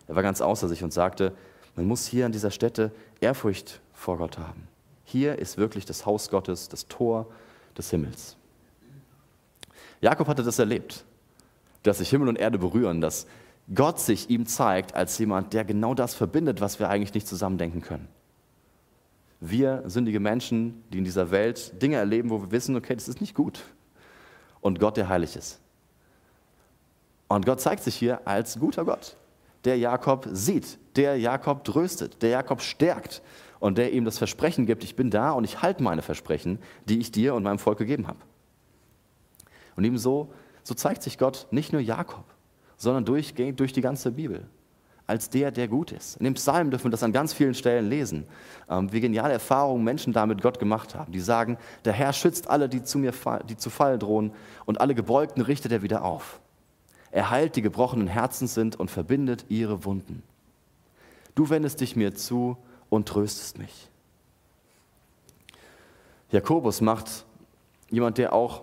Er 0.07 0.15
war 0.15 0.23
ganz 0.23 0.43
außer 0.43 0.69
sich 0.69 0.85
und 0.85 0.93
sagte, 0.93 1.33
man 1.75 1.87
muss 1.87 2.07
hier 2.07 2.27
an 2.27 2.33
dieser 2.33 2.51
Stätte 2.51 2.93
Ehrfurcht 3.23 3.81
vor 3.95 4.19
Gott 4.19 4.37
haben. 4.37 4.69
Hier 5.05 5.39
ist 5.39 5.57
wirklich 5.57 5.87
das 5.87 6.05
Haus 6.05 6.29
Gottes, 6.29 6.69
das 6.69 6.87
Tor 6.87 7.27
des 7.79 7.89
Himmels. 7.89 8.37
Jakob 10.03 10.29
hatte 10.29 10.43
das 10.43 10.59
erlebt, 10.59 11.03
dass 11.83 11.97
sich 11.97 12.11
Himmel 12.11 12.29
und 12.29 12.37
Erde 12.37 12.59
berühren, 12.59 13.01
dass 13.01 13.27
Gott 13.75 13.99
sich 13.99 14.29
ihm 14.29 14.45
zeigt 14.45 14.95
als 14.95 15.17
jemand, 15.17 15.55
der 15.55 15.65
genau 15.65 15.95
das 15.95 16.15
verbindet, 16.15 16.61
was 16.61 16.79
wir 16.79 16.91
eigentlich 16.91 17.15
nicht 17.15 17.27
zusammendenken 17.27 17.81
können. 17.81 18.07
Wir 19.47 19.83
sündige 19.85 20.21
Menschen, 20.21 20.83
die 20.91 20.97
in 20.97 21.05
dieser 21.05 21.31
Welt 21.31 21.83
Dinge 21.83 21.97
erleben, 21.97 22.31
wo 22.31 22.41
wir 22.41 22.51
wissen, 22.51 22.77
okay, 22.77 22.95
das 22.95 23.09
ist 23.09 23.21
nicht 23.21 23.35
gut. 23.35 23.61
Und 24.63 24.81
Gott, 24.81 24.97
der 24.97 25.11
heilig 25.11 25.37
ist. 25.37 25.61
Und 27.29 27.45
Gott 27.45 27.61
zeigt 27.61 27.83
sich 27.83 27.95
hier 27.95 28.27
als 28.27 28.59
guter 28.59 28.87
Gott, 28.87 29.19
der 29.67 29.77
Jakob 29.77 30.27
sieht, 30.33 30.79
der 30.97 31.19
Jakob 31.19 31.63
tröstet, 31.63 32.23
der 32.23 32.31
Jakob 32.31 32.63
stärkt 32.63 33.21
und 33.61 33.77
der 33.77 33.93
ihm 33.93 34.07
das 34.07 34.17
Versprechen 34.17 34.65
gibt, 34.65 34.83
ich 34.83 34.97
bin 34.97 35.11
da 35.11 35.33
und 35.33 35.45
ich 35.45 35.61
halte 35.61 35.83
meine 35.83 36.01
Versprechen, 36.01 36.59
die 36.87 36.99
ich 36.99 37.13
dir 37.13 37.35
und 37.35 37.43
meinem 37.43 37.59
Volk 37.59 37.77
gegeben 37.77 38.07
habe. 38.07 38.21
Und 39.77 39.85
ebenso 39.85 40.33
so 40.63 40.73
zeigt 40.73 41.03
sich 41.03 41.19
Gott 41.19 41.49
nicht 41.51 41.71
nur 41.71 41.83
Jakob, 41.83 42.25
sondern 42.79 43.05
durchgehend 43.05 43.61
durch 43.61 43.75
die 43.75 43.83
ganze 43.83 44.11
Bibel 44.11 44.47
als 45.07 45.29
der, 45.29 45.51
der 45.51 45.69
gut 45.69 45.93
ist. 45.93 46.17
In 46.17 46.25
dem 46.25 46.35
Psalm 46.35 46.71
dürfen 46.71 46.85
wir 46.85 46.91
das 46.91 47.03
an 47.03 47.13
ganz 47.13 47.35
vielen 47.35 47.55
Stellen 47.55 47.89
lesen, 47.89 48.27
ähm, 48.71 48.91
wie 48.93 49.01
geniale 49.01 49.35
Erfahrungen 49.35 49.85
Menschen 49.85 50.13
damit 50.13 50.41
Gott 50.41 50.59
gemacht 50.59 50.95
haben. 50.95 51.13
Die 51.13 51.21
sagen, 51.21 51.59
der 51.85 51.93
Herr 51.93 52.13
schützt 52.13 52.49
alle, 52.49 52.69
die 52.69 52.83
zu 52.83 52.99
mir 52.99 53.13
die 53.49 53.57
zu 53.57 53.71
fallen 53.71 54.01
drohen, 54.01 54.33
und 54.65 54.81
alle 54.81 54.95
Gebeugten 54.95 55.43
richtet 55.43 55.73
er 55.73 55.83
wieder 55.83 56.05
auf. 56.05 56.41
Er 57.11 57.31
heilt 57.31 57.57
die 57.57 57.63
gebrochenen 57.63 58.09
Herzens 58.09 58.55
sind 58.55 58.77
und 58.77 58.91
verbindet 58.91 59.45
ihre 59.49 59.85
Wunden. 59.85 60.23
Du 61.35 61.51
wendest 61.51 61.81
dich 61.81 61.97
mir 61.97 62.15
zu 62.15 62.57
und 62.89 63.07
tröstest 63.07 63.59
mich. 63.59 63.91
Jakobus 66.31 66.81
macht 66.81 67.25
jemand, 67.91 68.19
der 68.19 68.33
auch 68.33 68.63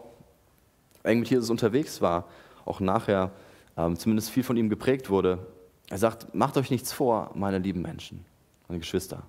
eng 1.04 1.20
mit 1.20 1.30
Jesus 1.30 1.50
unterwegs 1.50 2.02
war, 2.02 2.26
auch 2.66 2.80
nachher 2.80 3.32
ähm, 3.78 3.96
zumindest 3.98 4.30
viel 4.30 4.44
von 4.44 4.58
ihm 4.58 4.70
geprägt 4.70 5.10
wurde. 5.10 5.40
Er 5.92 5.98
sagt, 5.98 6.34
macht 6.34 6.56
euch 6.56 6.72
nichts 6.72 6.94
vor, 6.94 7.32
meine 7.36 7.58
lieben 7.58 7.82
Menschen, 7.82 8.24
meine 8.70 8.80
Geschwister. 8.80 9.24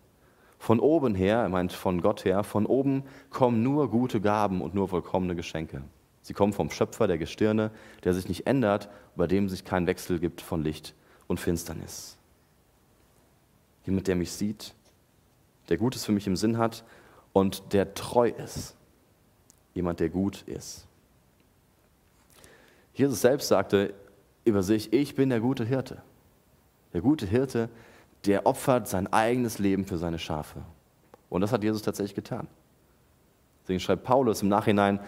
Von 0.61 0.79
oben 0.79 1.17
her, 1.17 1.39
er 1.39 1.49
meint 1.49 1.73
von 1.73 2.01
Gott 2.01 2.25
her, 2.25 2.45
von 2.45 2.67
oben 2.67 3.03
kommen 3.31 3.65
nur 3.65 3.91
gute 3.91 4.21
Gaben 4.21 4.63
und 4.63 4.73
nur 4.73 4.87
vollkommene 4.87 5.35
Geschenke. 5.35 5.83
Sie 6.23 6.35
kommen 6.35 6.53
vom 6.53 6.71
Schöpfer 6.71 7.09
der 7.09 7.19
Gestirne, 7.19 7.73
der 8.05 8.15
sich 8.15 8.29
nicht 8.29 8.47
ändert, 8.47 8.89
bei 9.17 9.27
dem 9.27 9.49
sich 9.49 9.65
kein 9.65 9.89
Wechsel 9.89 10.21
gibt 10.21 10.41
von 10.41 10.63
Licht 10.63 10.95
und 11.27 11.41
Finsternis. 11.41 12.17
Jemand, 13.85 14.07
der 14.07 14.15
mich 14.15 14.31
sieht, 14.31 14.73
der 15.69 15.79
Gutes 15.79 16.05
für 16.05 16.13
mich 16.13 16.29
im 16.29 16.37
Sinn 16.37 16.59
hat 16.59 16.85
und 17.33 17.73
der 17.73 17.95
treu 17.95 18.29
ist. 18.29 18.77
Jemand, 19.75 19.99
der 19.99 20.11
gut 20.11 20.43
ist. 20.43 20.87
Jesus 22.95 23.21
selbst 23.21 23.49
sagte 23.49 23.95
über 24.45 24.63
sich, 24.63 24.93
ich 24.93 25.17
bin 25.17 25.29
der 25.29 25.41
gute 25.41 25.65
Hirte. 25.65 26.03
Der 26.93 27.01
gute 27.01 27.27
Hirte, 27.27 27.69
der 28.27 28.47
opfert 28.47 28.89
sein 28.89 29.13
eigenes 29.13 29.59
Leben 29.59 29.85
für 29.85 29.99
seine 29.99 30.19
Schafe. 30.19 30.63
Und 31.29 31.41
das 31.41 31.53
hat 31.53 31.63
Jesus 31.63 31.83
tatsächlich 31.83 32.15
getan. 32.15 32.47
Deswegen 33.63 33.81
schreibt 33.81 34.05
Paulus 34.05 34.43
im 34.43 34.49
Nachhinein, 34.49 35.01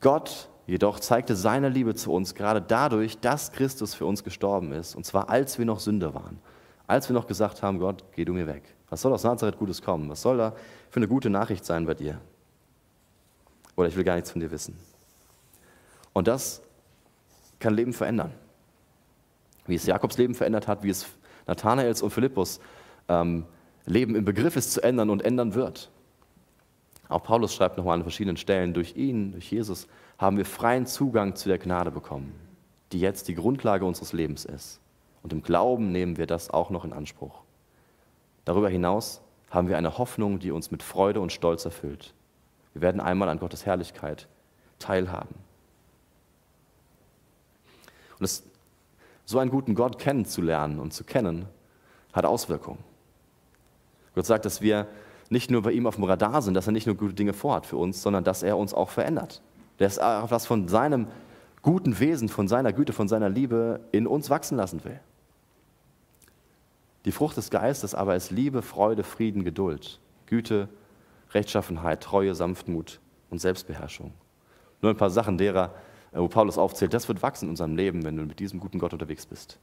Gott 0.00 0.48
jedoch 0.66 1.00
zeigte 1.00 1.34
seine 1.34 1.68
Liebe 1.68 1.94
zu 1.94 2.12
uns 2.12 2.34
gerade 2.34 2.62
dadurch, 2.62 3.18
dass 3.18 3.52
Christus 3.52 3.94
für 3.94 4.06
uns 4.06 4.22
gestorben 4.22 4.72
ist. 4.72 4.94
Und 4.94 5.04
zwar 5.04 5.28
als 5.28 5.58
wir 5.58 5.64
noch 5.64 5.80
Sünder 5.80 6.14
waren. 6.14 6.38
Als 6.86 7.08
wir 7.08 7.14
noch 7.14 7.26
gesagt 7.26 7.62
haben, 7.62 7.78
Gott, 7.78 8.04
geh 8.14 8.24
du 8.24 8.32
mir 8.32 8.46
weg. 8.46 8.62
Was 8.90 9.00
soll 9.00 9.12
aus 9.12 9.24
Nazareth 9.24 9.58
Gutes 9.58 9.80
kommen? 9.82 10.08
Was 10.10 10.22
soll 10.22 10.36
da 10.36 10.54
für 10.90 10.98
eine 10.98 11.08
gute 11.08 11.30
Nachricht 11.30 11.64
sein 11.64 11.86
bei 11.86 11.94
dir? 11.94 12.20
Oder 13.76 13.88
ich 13.88 13.96
will 13.96 14.04
gar 14.04 14.16
nichts 14.16 14.30
von 14.30 14.40
dir 14.40 14.50
wissen. 14.50 14.76
Und 16.12 16.28
das 16.28 16.60
kann 17.58 17.74
Leben 17.74 17.92
verändern. 17.92 18.32
Wie 19.66 19.76
es 19.76 19.86
Jakobs 19.86 20.18
Leben 20.18 20.34
verändert 20.34 20.68
hat, 20.68 20.82
wie 20.82 20.90
es 20.90 21.06
Nathanaels 21.46 22.02
und 22.02 22.10
Philippus 22.10 22.60
ähm, 23.08 23.44
Leben 23.86 24.14
im 24.14 24.24
Begriff 24.24 24.56
ist 24.56 24.72
zu 24.72 24.82
ändern 24.82 25.10
und 25.10 25.24
ändern 25.24 25.54
wird. 25.54 25.90
Auch 27.08 27.22
Paulus 27.22 27.54
schreibt 27.54 27.76
nochmal 27.76 27.98
an 27.98 28.02
verschiedenen 28.02 28.36
Stellen, 28.36 28.72
durch 28.72 28.96
ihn, 28.96 29.32
durch 29.32 29.50
Jesus, 29.50 29.86
haben 30.18 30.36
wir 30.36 30.46
freien 30.46 30.86
Zugang 30.86 31.34
zu 31.34 31.48
der 31.48 31.58
Gnade 31.58 31.90
bekommen, 31.90 32.32
die 32.92 33.00
jetzt 33.00 33.28
die 33.28 33.34
Grundlage 33.34 33.84
unseres 33.84 34.12
Lebens 34.12 34.44
ist. 34.44 34.80
Und 35.22 35.32
im 35.32 35.42
Glauben 35.42 35.92
nehmen 35.92 36.16
wir 36.16 36.26
das 36.26 36.50
auch 36.50 36.70
noch 36.70 36.84
in 36.84 36.92
Anspruch. 36.92 37.42
Darüber 38.44 38.68
hinaus 38.68 39.20
haben 39.50 39.68
wir 39.68 39.76
eine 39.76 39.98
Hoffnung, 39.98 40.38
die 40.38 40.50
uns 40.50 40.70
mit 40.70 40.82
Freude 40.82 41.20
und 41.20 41.32
Stolz 41.32 41.64
erfüllt. 41.64 42.14
Wir 42.72 42.82
werden 42.82 43.00
einmal 43.00 43.28
an 43.28 43.38
Gottes 43.38 43.66
Herrlichkeit 43.66 44.26
teilhaben. 44.78 45.34
Und 48.18 48.24
es 48.24 48.44
so 49.24 49.38
einen 49.38 49.50
guten 49.50 49.74
Gott 49.74 49.98
kennenzulernen 49.98 50.80
und 50.80 50.92
zu 50.92 51.04
kennen, 51.04 51.46
hat 52.12 52.24
Auswirkungen. 52.24 52.82
Gott 54.14 54.26
sagt, 54.26 54.44
dass 54.44 54.60
wir 54.60 54.86
nicht 55.30 55.50
nur 55.50 55.62
bei 55.62 55.72
ihm 55.72 55.86
auf 55.86 55.94
dem 55.96 56.04
Radar 56.04 56.42
sind, 56.42 56.54
dass 56.54 56.66
er 56.66 56.72
nicht 56.72 56.86
nur 56.86 56.96
gute 56.96 57.14
Dinge 57.14 57.32
vorhat 57.32 57.64
für 57.64 57.76
uns, 57.76 58.02
sondern 58.02 58.24
dass 58.24 58.42
er 58.42 58.58
uns 58.58 58.74
auch 58.74 58.90
verändert. 58.90 59.40
Dass 59.78 59.96
er 59.96 60.30
was 60.30 60.46
von 60.46 60.68
seinem 60.68 61.06
guten 61.62 61.98
Wesen, 61.98 62.28
von 62.28 62.48
seiner 62.48 62.72
Güte, 62.72 62.92
von 62.92 63.08
seiner 63.08 63.30
Liebe 63.30 63.80
in 63.92 64.06
uns 64.06 64.28
wachsen 64.28 64.56
lassen 64.56 64.84
will. 64.84 65.00
Die 67.04 67.12
Frucht 67.12 67.36
des 67.36 67.50
Geistes 67.50 67.94
aber 67.94 68.14
ist 68.14 68.30
Liebe, 68.30 68.62
Freude, 68.62 69.02
Frieden, 69.02 69.44
Geduld, 69.44 69.98
Güte, 70.26 70.68
Rechtschaffenheit, 71.32 72.02
Treue, 72.02 72.34
Sanftmut 72.34 73.00
und 73.30 73.40
Selbstbeherrschung. 73.40 74.12
Nur 74.82 74.92
ein 74.92 74.96
paar 74.96 75.10
Sachen 75.10 75.38
derer, 75.38 75.72
wo 76.12 76.28
Paulus 76.28 76.58
aufzählt, 76.58 76.92
das 76.92 77.08
wird 77.08 77.22
wachsen 77.22 77.46
in 77.46 77.50
unserem 77.50 77.76
Leben, 77.76 78.04
wenn 78.04 78.16
du 78.16 78.24
mit 78.24 78.38
diesem 78.38 78.60
guten 78.60 78.78
Gott 78.78 78.92
unterwegs 78.92 79.24
bist. 79.26 79.58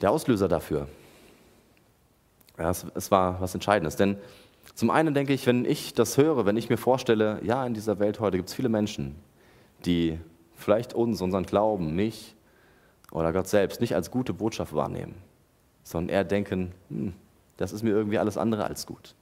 Der 0.00 0.10
Auslöser 0.10 0.48
dafür, 0.48 0.86
ja, 2.58 2.70
es, 2.70 2.84
es 2.94 3.10
war 3.10 3.40
was 3.40 3.54
Entscheidendes. 3.54 3.96
Denn 3.96 4.18
zum 4.74 4.90
einen 4.90 5.14
denke 5.14 5.32
ich, 5.32 5.46
wenn 5.46 5.64
ich 5.64 5.94
das 5.94 6.18
höre, 6.18 6.44
wenn 6.44 6.58
ich 6.58 6.68
mir 6.68 6.76
vorstelle, 6.76 7.40
ja, 7.42 7.64
in 7.64 7.72
dieser 7.72 7.98
Welt 7.98 8.20
heute 8.20 8.36
gibt 8.36 8.50
es 8.50 8.54
viele 8.54 8.68
Menschen, 8.68 9.16
die 9.86 10.18
vielleicht 10.56 10.92
uns, 10.92 11.22
unseren 11.22 11.46
Glauben, 11.46 11.94
mich 11.94 12.36
oder 13.12 13.32
Gott 13.32 13.48
selbst 13.48 13.80
nicht 13.80 13.94
als 13.94 14.10
gute 14.10 14.34
Botschaft 14.34 14.74
wahrnehmen 14.74 15.14
sondern 15.84 16.14
eher 16.14 16.24
denken, 16.24 16.72
hm, 16.88 17.14
das 17.56 17.72
ist 17.72 17.82
mir 17.82 17.90
irgendwie 17.90 18.18
alles 18.18 18.36
andere 18.36 18.64
als 18.64 18.86
gut. 18.86 19.14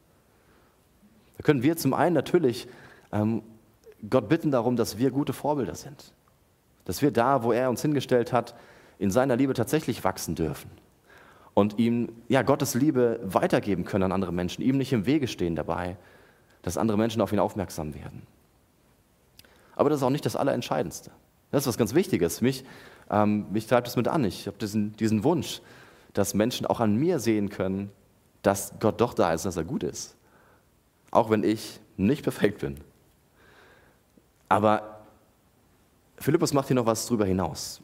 Da 1.36 1.42
können 1.42 1.62
wir 1.62 1.76
zum 1.76 1.92
einen 1.92 2.14
natürlich 2.14 2.66
ähm, 3.12 3.42
Gott 4.08 4.28
bitten 4.28 4.50
darum, 4.50 4.76
dass 4.76 4.98
wir 4.98 5.10
gute 5.10 5.32
Vorbilder 5.32 5.74
sind. 5.74 6.12
Dass 6.84 7.02
wir 7.02 7.10
da, 7.10 7.42
wo 7.42 7.52
er 7.52 7.68
uns 7.68 7.82
hingestellt 7.82 8.32
hat, 8.32 8.54
in 8.98 9.10
seiner 9.10 9.36
Liebe 9.36 9.54
tatsächlich 9.54 10.02
wachsen 10.04 10.34
dürfen. 10.34 10.70
Und 11.54 11.78
ihm 11.78 12.08
ja, 12.28 12.42
Gottes 12.42 12.74
Liebe 12.74 13.20
weitergeben 13.22 13.84
können 13.84 14.04
an 14.04 14.12
andere 14.12 14.32
Menschen, 14.32 14.62
ihm 14.62 14.78
nicht 14.78 14.92
im 14.92 15.04
Wege 15.04 15.28
stehen 15.28 15.54
dabei, 15.54 15.96
dass 16.62 16.78
andere 16.78 16.96
Menschen 16.96 17.20
auf 17.20 17.32
ihn 17.32 17.38
aufmerksam 17.38 17.94
werden. 17.94 18.22
Aber 19.76 19.90
das 19.90 19.98
ist 19.98 20.02
auch 20.02 20.10
nicht 20.10 20.24
das 20.24 20.36
Allerentscheidendste. 20.36 21.10
Das 21.50 21.64
ist 21.64 21.66
was 21.66 21.78
ganz 21.78 21.94
Wichtiges. 21.94 22.40
Mich, 22.40 22.64
ähm, 23.10 23.46
mich 23.52 23.66
treibt 23.66 23.86
es 23.86 23.96
mit 23.96 24.08
an. 24.08 24.24
Ich 24.24 24.46
habe 24.46 24.56
diesen, 24.58 24.96
diesen 24.96 25.24
Wunsch, 25.24 25.60
dass 26.12 26.34
Menschen 26.34 26.66
auch 26.66 26.80
an 26.80 26.96
mir 26.96 27.18
sehen 27.18 27.48
können, 27.48 27.90
dass 28.42 28.74
Gott 28.80 29.00
doch 29.00 29.14
da 29.14 29.32
ist, 29.32 29.44
dass 29.44 29.56
er 29.56 29.64
gut 29.64 29.82
ist. 29.82 30.16
Auch 31.10 31.30
wenn 31.30 31.44
ich 31.44 31.80
nicht 31.96 32.22
perfekt 32.22 32.60
bin. 32.60 32.76
Aber 34.48 35.00
Philippus 36.18 36.52
macht 36.52 36.68
hier 36.68 36.76
noch 36.76 36.86
was 36.86 37.06
drüber 37.06 37.24
hinaus. 37.24 37.80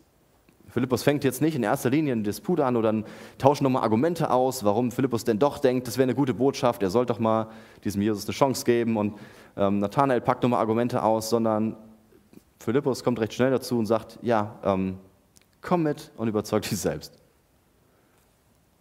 Philippus 0.69 1.03
fängt 1.03 1.25
jetzt 1.25 1.41
nicht 1.41 1.57
in 1.57 1.63
erster 1.63 1.89
Linie 1.89 2.13
einen 2.13 2.25
Disput 2.25 2.61
an 2.61 2.77
oder 2.77 3.03
tauscht 3.39 3.63
nochmal 3.63 3.83
Argumente 3.83 4.31
aus, 4.31 4.65
warum 4.65 4.93
Philippus 4.93 5.25
denn 5.25 5.39
doch 5.39 5.59
denkt, 5.59 5.87
das 5.89 5.97
wäre 5.97 6.05
eine 6.05 6.15
gute 6.15 6.35
Botschaft, 6.35 6.83
er 6.83 6.91
soll 6.91 7.07
doch 7.07 7.19
mal 7.19 7.49
diesem 7.85 8.03
Jesus 8.03 8.27
eine 8.27 8.35
Chance 8.35 8.65
geben 8.65 8.97
und 8.97 9.15
ähm, 9.57 9.79
Nathanael 9.79 10.21
packt 10.21 10.43
nochmal 10.43 10.61
Argumente 10.61 11.03
aus, 11.03 11.31
sondern 11.31 11.75
Philippus 12.61 13.03
kommt 13.03 13.19
recht 13.19 13.33
schnell 13.33 13.51
dazu 13.51 13.79
und 13.79 13.87
sagt, 13.87 14.19
ja, 14.21 14.59
ähm, 14.63 14.99
komm 15.63 15.85
mit 15.85 16.11
und 16.17 16.29
überzeug 16.29 16.63
dich 16.63 16.79
selbst. 16.79 17.15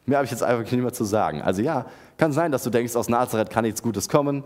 Mehr 0.07 0.19
habe 0.19 0.25
ich 0.25 0.31
jetzt 0.31 0.41
einfach 0.41 0.71
nicht 0.71 0.81
mehr 0.81 0.93
zu 0.93 1.03
sagen. 1.03 1.41
Also 1.41 1.61
ja, 1.61 1.85
kann 2.17 2.31
sein, 2.31 2.51
dass 2.53 2.63
du 2.63 2.69
denkst, 2.69 2.95
aus 2.95 3.09
Nazareth 3.09 3.49
kann 3.49 3.65
nichts 3.65 3.83
Gutes 3.83 4.07
kommen. 4.07 4.45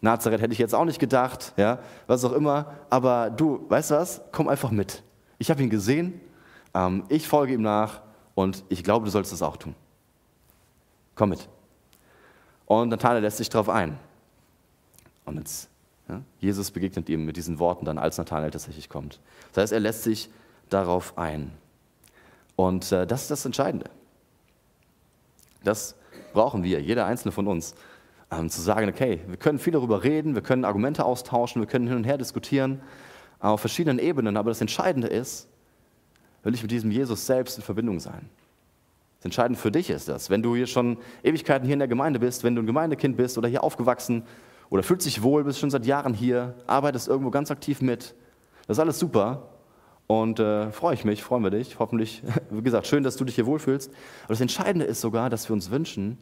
Nazareth 0.00 0.40
hätte 0.40 0.52
ich 0.52 0.60
jetzt 0.60 0.76
auch 0.76 0.84
nicht 0.84 1.00
gedacht, 1.00 1.52
ja, 1.56 1.80
was 2.06 2.24
auch 2.24 2.32
immer. 2.32 2.72
Aber 2.88 3.28
du, 3.28 3.66
weißt 3.68 3.90
du 3.90 3.94
was? 3.96 4.22
Komm 4.30 4.46
einfach 4.46 4.70
mit. 4.70 5.02
Ich 5.38 5.50
habe 5.50 5.60
ihn 5.60 5.70
gesehen, 5.70 6.20
ähm, 6.72 7.04
ich 7.08 7.26
folge 7.26 7.52
ihm 7.54 7.62
nach 7.62 8.00
und 8.36 8.62
ich 8.68 8.84
glaube, 8.84 9.04
du 9.04 9.10
sollst 9.10 9.32
es 9.32 9.42
auch 9.42 9.56
tun. 9.56 9.74
Komm 11.16 11.30
mit. 11.30 11.48
Und 12.66 12.88
Nathanael 12.88 13.22
lässt 13.22 13.38
sich 13.38 13.50
darauf 13.50 13.68
ein. 13.68 13.98
Und 15.24 15.36
jetzt, 15.36 15.68
ja, 16.08 16.22
Jesus 16.38 16.70
begegnet 16.70 17.08
ihm 17.08 17.24
mit 17.24 17.36
diesen 17.36 17.58
Worten 17.58 17.84
dann, 17.84 17.98
als 17.98 18.18
Nathanael 18.18 18.52
tatsächlich 18.52 18.88
kommt. 18.88 19.18
Das 19.52 19.62
heißt, 19.62 19.72
er 19.72 19.80
lässt 19.80 20.04
sich 20.04 20.30
darauf 20.70 21.18
ein. 21.18 21.50
Und 22.54 22.92
äh, 22.92 23.04
das 23.04 23.22
ist 23.22 23.32
das 23.32 23.44
Entscheidende. 23.44 23.90
Das 25.64 25.96
brauchen 26.32 26.62
wir, 26.62 26.80
jeder 26.80 27.06
einzelne 27.06 27.32
von 27.32 27.46
uns, 27.46 27.74
ähm, 28.30 28.48
zu 28.48 28.60
sagen, 28.60 28.88
okay, 28.88 29.20
wir 29.26 29.36
können 29.36 29.58
viel 29.58 29.72
darüber 29.72 30.02
reden, 30.02 30.34
wir 30.34 30.42
können 30.42 30.64
Argumente 30.64 31.04
austauschen, 31.04 31.60
wir 31.60 31.66
können 31.66 31.86
hin 31.86 31.96
und 31.96 32.04
her 32.04 32.18
diskutieren 32.18 32.80
auf 33.40 33.60
verschiedenen 33.60 33.98
Ebenen, 33.98 34.36
aber 34.36 34.50
das 34.50 34.60
Entscheidende 34.60 35.08
ist, 35.08 35.48
will 36.42 36.54
ich 36.54 36.62
mit 36.62 36.70
diesem 36.70 36.90
Jesus 36.90 37.26
selbst 37.26 37.56
in 37.58 37.64
Verbindung 37.64 38.00
sein. 38.00 38.28
Das 39.18 39.26
Entscheidende 39.26 39.60
für 39.60 39.70
dich 39.70 39.90
ist 39.90 40.08
das, 40.08 40.30
wenn 40.30 40.42
du 40.42 40.56
hier 40.56 40.66
schon 40.66 40.98
Ewigkeiten 41.22 41.64
hier 41.64 41.74
in 41.74 41.78
der 41.78 41.88
Gemeinde 41.88 42.18
bist, 42.18 42.44
wenn 42.44 42.54
du 42.54 42.62
ein 42.62 42.66
Gemeindekind 42.66 43.16
bist 43.16 43.38
oder 43.38 43.48
hier 43.48 43.62
aufgewachsen 43.62 44.24
oder 44.70 44.82
fühlst 44.82 45.06
dich 45.06 45.22
wohl, 45.22 45.44
bist 45.44 45.58
schon 45.58 45.70
seit 45.70 45.86
Jahren 45.86 46.14
hier, 46.14 46.54
arbeitest 46.66 47.08
irgendwo 47.08 47.30
ganz 47.30 47.50
aktiv 47.50 47.82
mit, 47.82 48.14
das 48.66 48.76
ist 48.76 48.80
alles 48.80 48.98
super, 48.98 49.48
und 50.20 50.40
äh, 50.40 50.70
freue 50.72 50.92
ich 50.92 51.06
mich, 51.06 51.22
freuen 51.22 51.42
wir 51.42 51.50
dich. 51.50 51.78
Hoffentlich, 51.78 52.22
wie 52.50 52.62
gesagt, 52.62 52.86
schön, 52.86 53.02
dass 53.02 53.16
du 53.16 53.24
dich 53.24 53.34
hier 53.34 53.46
wohlfühlst. 53.46 53.90
Aber 54.24 54.28
das 54.34 54.42
Entscheidende 54.42 54.84
ist 54.84 55.00
sogar, 55.00 55.30
dass 55.30 55.48
wir 55.48 55.54
uns 55.54 55.70
wünschen, 55.70 56.18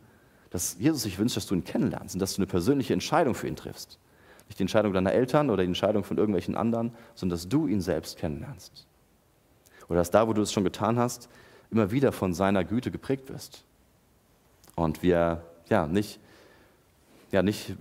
dass 0.50 0.76
Jesus 0.78 1.02
sich 1.02 1.18
wünscht, 1.18 1.36
dass 1.36 1.46
du 1.46 1.56
ihn 1.56 1.64
kennenlernst 1.64 2.14
und 2.14 2.20
dass 2.20 2.34
du 2.34 2.38
eine 2.38 2.46
persönliche 2.46 2.92
Entscheidung 2.92 3.34
für 3.34 3.48
ihn 3.48 3.56
triffst. 3.56 3.98
Nicht 4.46 4.60
die 4.60 4.62
Entscheidung 4.62 4.92
deiner 4.92 5.12
Eltern 5.12 5.50
oder 5.50 5.64
die 5.64 5.68
Entscheidung 5.68 6.04
von 6.04 6.18
irgendwelchen 6.18 6.54
anderen, 6.54 6.92
sondern 7.16 7.36
dass 7.36 7.48
du 7.48 7.66
ihn 7.66 7.80
selbst 7.80 8.16
kennenlernst. 8.18 8.86
Oder 9.88 9.98
dass 9.98 10.12
da, 10.12 10.28
wo 10.28 10.32
du 10.34 10.42
es 10.42 10.52
schon 10.52 10.64
getan 10.64 10.96
hast, 10.96 11.28
immer 11.72 11.90
wieder 11.90 12.12
von 12.12 12.32
seiner 12.32 12.64
Güte 12.64 12.92
geprägt 12.92 13.28
wirst. 13.28 13.64
Und 14.76 15.02
wir 15.02 15.42
ja, 15.68 15.88
nicht, 15.88 16.20
ja, 17.32 17.42
nicht, 17.42 17.74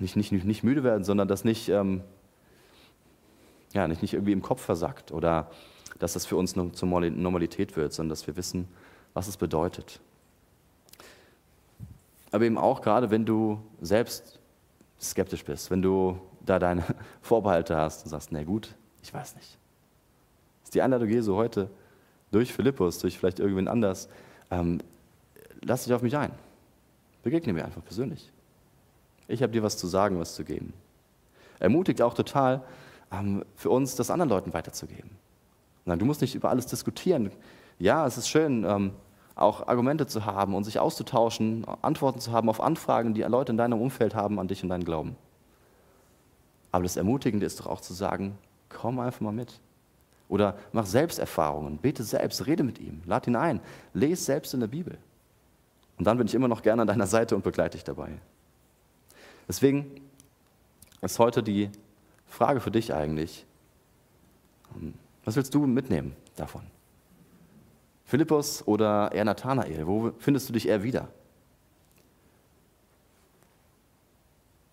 nicht, 0.00 0.16
nicht, 0.16 0.32
nicht 0.32 0.64
müde 0.64 0.82
werden, 0.82 1.04
sondern 1.04 1.28
dass 1.28 1.44
nicht 1.44 1.68
ähm, 1.68 2.02
ja, 3.72 3.86
nicht, 3.88 4.02
nicht 4.02 4.14
irgendwie 4.14 4.32
im 4.32 4.42
Kopf 4.42 4.62
versackt 4.62 5.12
oder 5.12 5.50
dass 5.98 6.14
das 6.14 6.26
für 6.26 6.36
uns 6.36 6.54
zur 6.54 6.88
Normalität 6.88 7.76
wird, 7.76 7.92
sondern 7.92 8.10
dass 8.10 8.26
wir 8.26 8.36
wissen, 8.36 8.68
was 9.12 9.28
es 9.28 9.36
bedeutet. 9.36 10.00
Aber 12.32 12.44
eben 12.44 12.58
auch 12.58 12.80
gerade, 12.80 13.10
wenn 13.10 13.26
du 13.26 13.60
selbst 13.80 14.38
skeptisch 15.00 15.44
bist, 15.44 15.70
wenn 15.70 15.82
du 15.82 16.18
da 16.44 16.58
deine 16.58 16.84
Vorbehalte 17.22 17.76
hast 17.76 18.04
und 18.04 18.10
sagst, 18.10 18.32
na 18.32 18.42
gut, 18.42 18.74
ich 19.02 19.12
weiß 19.12 19.36
nicht. 19.36 19.58
Das 20.60 20.68
ist 20.68 20.74
die 20.74 20.82
Einladung 20.82 21.08
Jesu 21.08 21.36
heute 21.36 21.70
durch 22.30 22.52
Philippus, 22.52 22.98
durch 22.98 23.18
vielleicht 23.18 23.40
irgendwen 23.40 23.68
anders. 23.68 24.08
Ähm, 24.50 24.78
lass 25.62 25.84
dich 25.84 25.92
auf 25.92 26.02
mich 26.02 26.16
ein. 26.16 26.32
Begegne 27.22 27.52
mir 27.52 27.64
einfach 27.64 27.84
persönlich. 27.84 28.30
Ich 29.28 29.42
habe 29.42 29.52
dir 29.52 29.62
was 29.62 29.76
zu 29.76 29.86
sagen, 29.86 30.18
was 30.18 30.34
zu 30.34 30.44
geben. 30.44 30.72
Ermutigt 31.58 32.00
auch 32.02 32.14
total, 32.14 32.62
für 33.56 33.70
uns 33.70 33.96
das 33.96 34.10
anderen 34.10 34.30
Leuten 34.30 34.52
weiterzugeben. 34.52 35.10
Du 35.84 36.04
musst 36.04 36.20
nicht 36.20 36.34
über 36.34 36.50
alles 36.50 36.66
diskutieren. 36.66 37.30
Ja, 37.78 38.06
es 38.06 38.16
ist 38.16 38.28
schön, 38.28 38.64
ähm, 38.64 38.92
auch 39.34 39.66
Argumente 39.66 40.06
zu 40.06 40.26
haben 40.26 40.54
und 40.54 40.64
sich 40.64 40.78
auszutauschen, 40.78 41.64
Antworten 41.82 42.20
zu 42.20 42.30
haben 42.32 42.48
auf 42.48 42.60
Anfragen, 42.60 43.14
die 43.14 43.22
Leute 43.22 43.52
in 43.52 43.58
deinem 43.58 43.80
Umfeld 43.80 44.14
haben 44.14 44.38
an 44.38 44.48
dich 44.48 44.62
und 44.62 44.68
deinen 44.68 44.84
Glauben. 44.84 45.16
Aber 46.72 46.84
das 46.84 46.96
Ermutigende 46.96 47.46
ist 47.46 47.58
doch 47.58 47.66
auch 47.66 47.80
zu 47.80 47.94
sagen, 47.94 48.38
komm 48.68 49.00
einfach 49.00 49.20
mal 49.20 49.32
mit. 49.32 49.58
Oder 50.28 50.56
mach 50.72 50.86
Selbsterfahrungen, 50.86 51.78
bete 51.78 52.04
selbst, 52.04 52.46
rede 52.46 52.62
mit 52.62 52.78
ihm, 52.78 53.02
lad 53.06 53.26
ihn 53.26 53.34
ein, 53.34 53.60
lese 53.94 54.22
selbst 54.22 54.54
in 54.54 54.60
der 54.60 54.68
Bibel. 54.68 54.96
Und 55.98 56.04
dann 56.04 56.16
bin 56.18 56.26
ich 56.26 56.34
immer 56.34 56.48
noch 56.48 56.62
gerne 56.62 56.82
an 56.82 56.88
deiner 56.88 57.06
Seite 57.06 57.34
und 57.34 57.42
begleite 57.42 57.76
dich 57.76 57.84
dabei. 57.84 58.10
Deswegen 59.48 59.90
ist 61.00 61.18
heute 61.18 61.42
die 61.42 61.70
Frage 62.30 62.60
für 62.60 62.70
dich 62.70 62.94
eigentlich. 62.94 63.44
Ähm, 64.74 64.94
was 65.24 65.36
willst 65.36 65.54
du 65.54 65.66
mitnehmen 65.66 66.16
davon? 66.36 66.62
Philippus 68.04 68.66
oder 68.66 69.12
eher 69.12 69.24
Nathanael? 69.24 69.86
Wo 69.86 70.12
findest 70.18 70.48
du 70.48 70.52
dich 70.52 70.68
eher 70.68 70.82
wieder? 70.82 71.08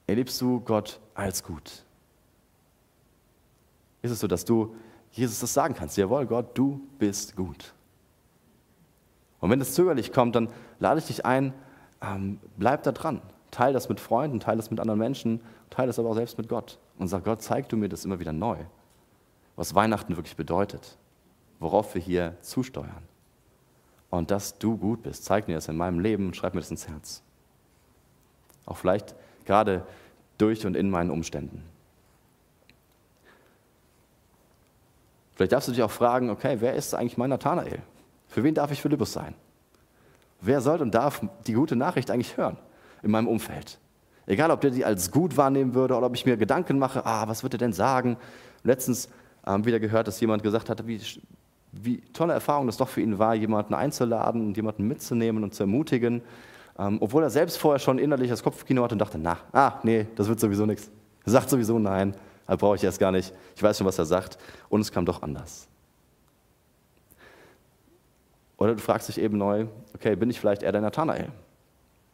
Erlebst 0.06 0.40
du 0.40 0.62
Gott 0.62 1.00
als 1.14 1.44
gut? 1.44 1.84
Ist 4.02 4.12
es 4.12 4.20
so, 4.20 4.28
dass 4.28 4.46
du 4.46 4.76
Jesus 5.12 5.40
das 5.40 5.54
sagen 5.54 5.74
kannst? 5.74 5.98
Jawohl, 5.98 6.26
Gott, 6.26 6.58
du 6.58 6.80
bist 6.98 7.36
gut. 7.36 7.74
Und 9.40 9.50
wenn 9.50 9.60
es 9.60 9.74
zögerlich 9.74 10.14
kommt, 10.14 10.36
dann 10.36 10.50
lade 10.80 11.00
ich 11.00 11.08
dich 11.08 11.26
ein, 11.26 11.54
ähm, 12.02 12.40
bleib 12.58 12.84
da 12.84 12.92
dran. 12.92 13.22
Teil 13.52 13.74
das 13.74 13.90
mit 13.90 14.00
Freunden, 14.00 14.40
teil 14.40 14.58
das 14.58 14.72
mit 14.72 14.80
anderen 14.80 15.00
Menschen, 15.00 15.42
teil 15.70 15.88
das 15.88 16.00
aber 16.00 16.10
auch 16.10 16.16
selbst 16.16 16.38
mit 16.38 16.48
Gott 16.48 16.80
und 16.98 17.08
sag, 17.08 17.24
Gott, 17.24 17.42
zeig 17.42 17.70
du 17.70 17.78
mir 17.78 17.90
das 17.90 18.06
immer 18.06 18.20
wieder 18.20 18.34
neu, 18.34 18.58
was 19.56 19.76
Weihnachten 19.76 20.16
wirklich 20.16 20.36
bedeutet, 20.36 20.98
worauf 21.60 21.94
wir 21.96 22.02
hier 22.02 22.38
zusteuern. 22.42 23.04
Und 24.10 24.32
dass 24.32 24.58
du 24.58 24.78
gut 24.78 25.04
bist, 25.04 25.26
zeig 25.26 25.48
mir 25.48 25.56
das 25.56 25.68
in 25.68 25.76
meinem 25.76 26.00
Leben, 26.00 26.34
schreib 26.34 26.54
mir 26.54 26.62
das 26.62 26.72
ins 26.72 26.88
Herz. 26.88 27.22
Auch 28.66 28.78
vielleicht 28.78 29.16
gerade 29.46 29.86
durch 30.38 30.66
und 30.66 30.76
in 30.76 30.90
meinen 30.90 31.10
Umständen. 31.10 31.64
Vielleicht 35.36 35.52
darfst 35.52 35.68
du 35.68 35.72
dich 35.72 35.84
auch 35.84 35.92
fragen, 35.92 36.30
okay, 36.30 36.58
wer 36.60 36.74
ist 36.74 36.96
eigentlich 36.96 37.18
mein 37.18 37.30
Nathanael? 37.30 37.82
Für 38.28 38.44
wen 38.44 38.56
darf 38.56 38.72
ich 38.72 38.82
Philippus 38.82 39.14
sein? 39.14 39.36
Wer 40.42 40.62
soll 40.62 40.82
und 40.82 40.94
darf 40.94 41.22
die 41.46 41.54
gute 41.54 41.76
Nachricht 41.76 42.12
eigentlich 42.12 42.38
hören 42.38 42.58
in 43.04 43.12
meinem 43.12 43.28
Umfeld? 43.28 43.80
Egal, 44.28 44.52
ob 44.52 44.60
der 44.60 44.72
die 44.72 44.84
als 44.84 45.10
gut 45.10 45.38
wahrnehmen 45.38 45.74
würde 45.74 45.96
oder 45.96 46.06
ob 46.06 46.14
ich 46.14 46.26
mir 46.26 46.36
Gedanken 46.36 46.78
mache, 46.78 47.06
ah, 47.06 47.28
was 47.28 47.44
wird 47.44 47.54
er 47.54 47.60
denn 47.60 47.74
sagen? 47.74 48.18
Letztens 48.64 49.10
haben 49.46 49.64
wir 49.64 49.70
wieder 49.70 49.80
gehört, 49.80 50.08
dass 50.08 50.20
jemand 50.20 50.44
gesagt 50.44 50.70
hat, 50.70 50.86
wie, 50.86 51.02
wie 51.72 52.02
tolle 52.12 52.34
Erfahrung 52.34 52.68
das 52.68 52.76
doch 52.76 52.90
für 52.90 53.00
ihn 53.00 53.18
war, 53.18 53.34
jemanden 53.36 53.74
einzuladen 53.74 54.46
und 54.46 54.58
jemanden 54.58 54.86
mitzunehmen 54.86 55.44
und 55.44 55.56
zu 55.56 55.64
ermutigen, 55.64 56.22
ähm, 56.78 56.98
obwohl 57.00 57.24
er 57.24 57.30
selbst 57.30 57.58
vorher 57.58 57.80
schon 57.80 57.98
innerlich 58.00 58.30
das 58.30 58.44
Kopfkino 58.44 58.84
hatte 58.84 58.96
und 58.96 59.00
dachte, 59.00 59.18
na, 59.18 59.38
ah, 59.54 59.80
nee, 59.84 60.08
das 60.16 60.28
wird 60.28 60.42
sowieso 60.42 60.66
nichts. 60.66 60.92
Er 61.26 61.32
sagt 61.32 61.50
sowieso 61.50 61.80
nein, 61.80 62.14
das 62.46 62.58
brauche 62.58 62.76
ich 62.76 62.84
erst 62.84 63.00
gar 63.00 63.14
nicht. 63.14 63.34
Ich 63.56 63.64
weiß 63.64 63.78
schon, 63.78 63.88
was 63.88 63.98
er 63.98 64.06
sagt. 64.06 64.38
Und 64.68 64.82
es 64.82 64.92
kam 64.92 65.06
doch 65.06 65.22
anders. 65.22 65.68
Oder 68.58 68.76
du 68.76 68.82
fragst 68.82 69.08
dich 69.08 69.20
eben 69.20 69.38
neu, 69.38 69.68
okay, 69.96 70.16
bin 70.16 70.30
ich 70.30 70.40
vielleicht 70.40 70.64
eher 70.64 70.72
der 70.72 70.82
Nathanael, 70.82 71.30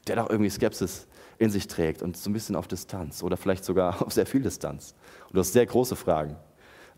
der 0.08 0.18
doch 0.18 0.30
irgendwie 0.30 0.50
Skepsis 0.50 1.08
in 1.38 1.50
sich 1.50 1.68
trägt 1.68 2.02
und 2.02 2.18
so 2.18 2.30
ein 2.30 2.34
bisschen 2.34 2.56
auf 2.56 2.68
Distanz 2.68 3.24
oder 3.24 3.38
vielleicht 3.38 3.66
sogar 3.66 4.02
auf 4.06 4.14
sehr 4.14 4.26
viel 4.26 4.42
Distanz 4.42 4.96
und 5.28 5.36
du 5.36 5.40
hast 5.40 5.54
sehr 5.54 5.66
große 5.66 5.96
Fragen, 5.96 6.36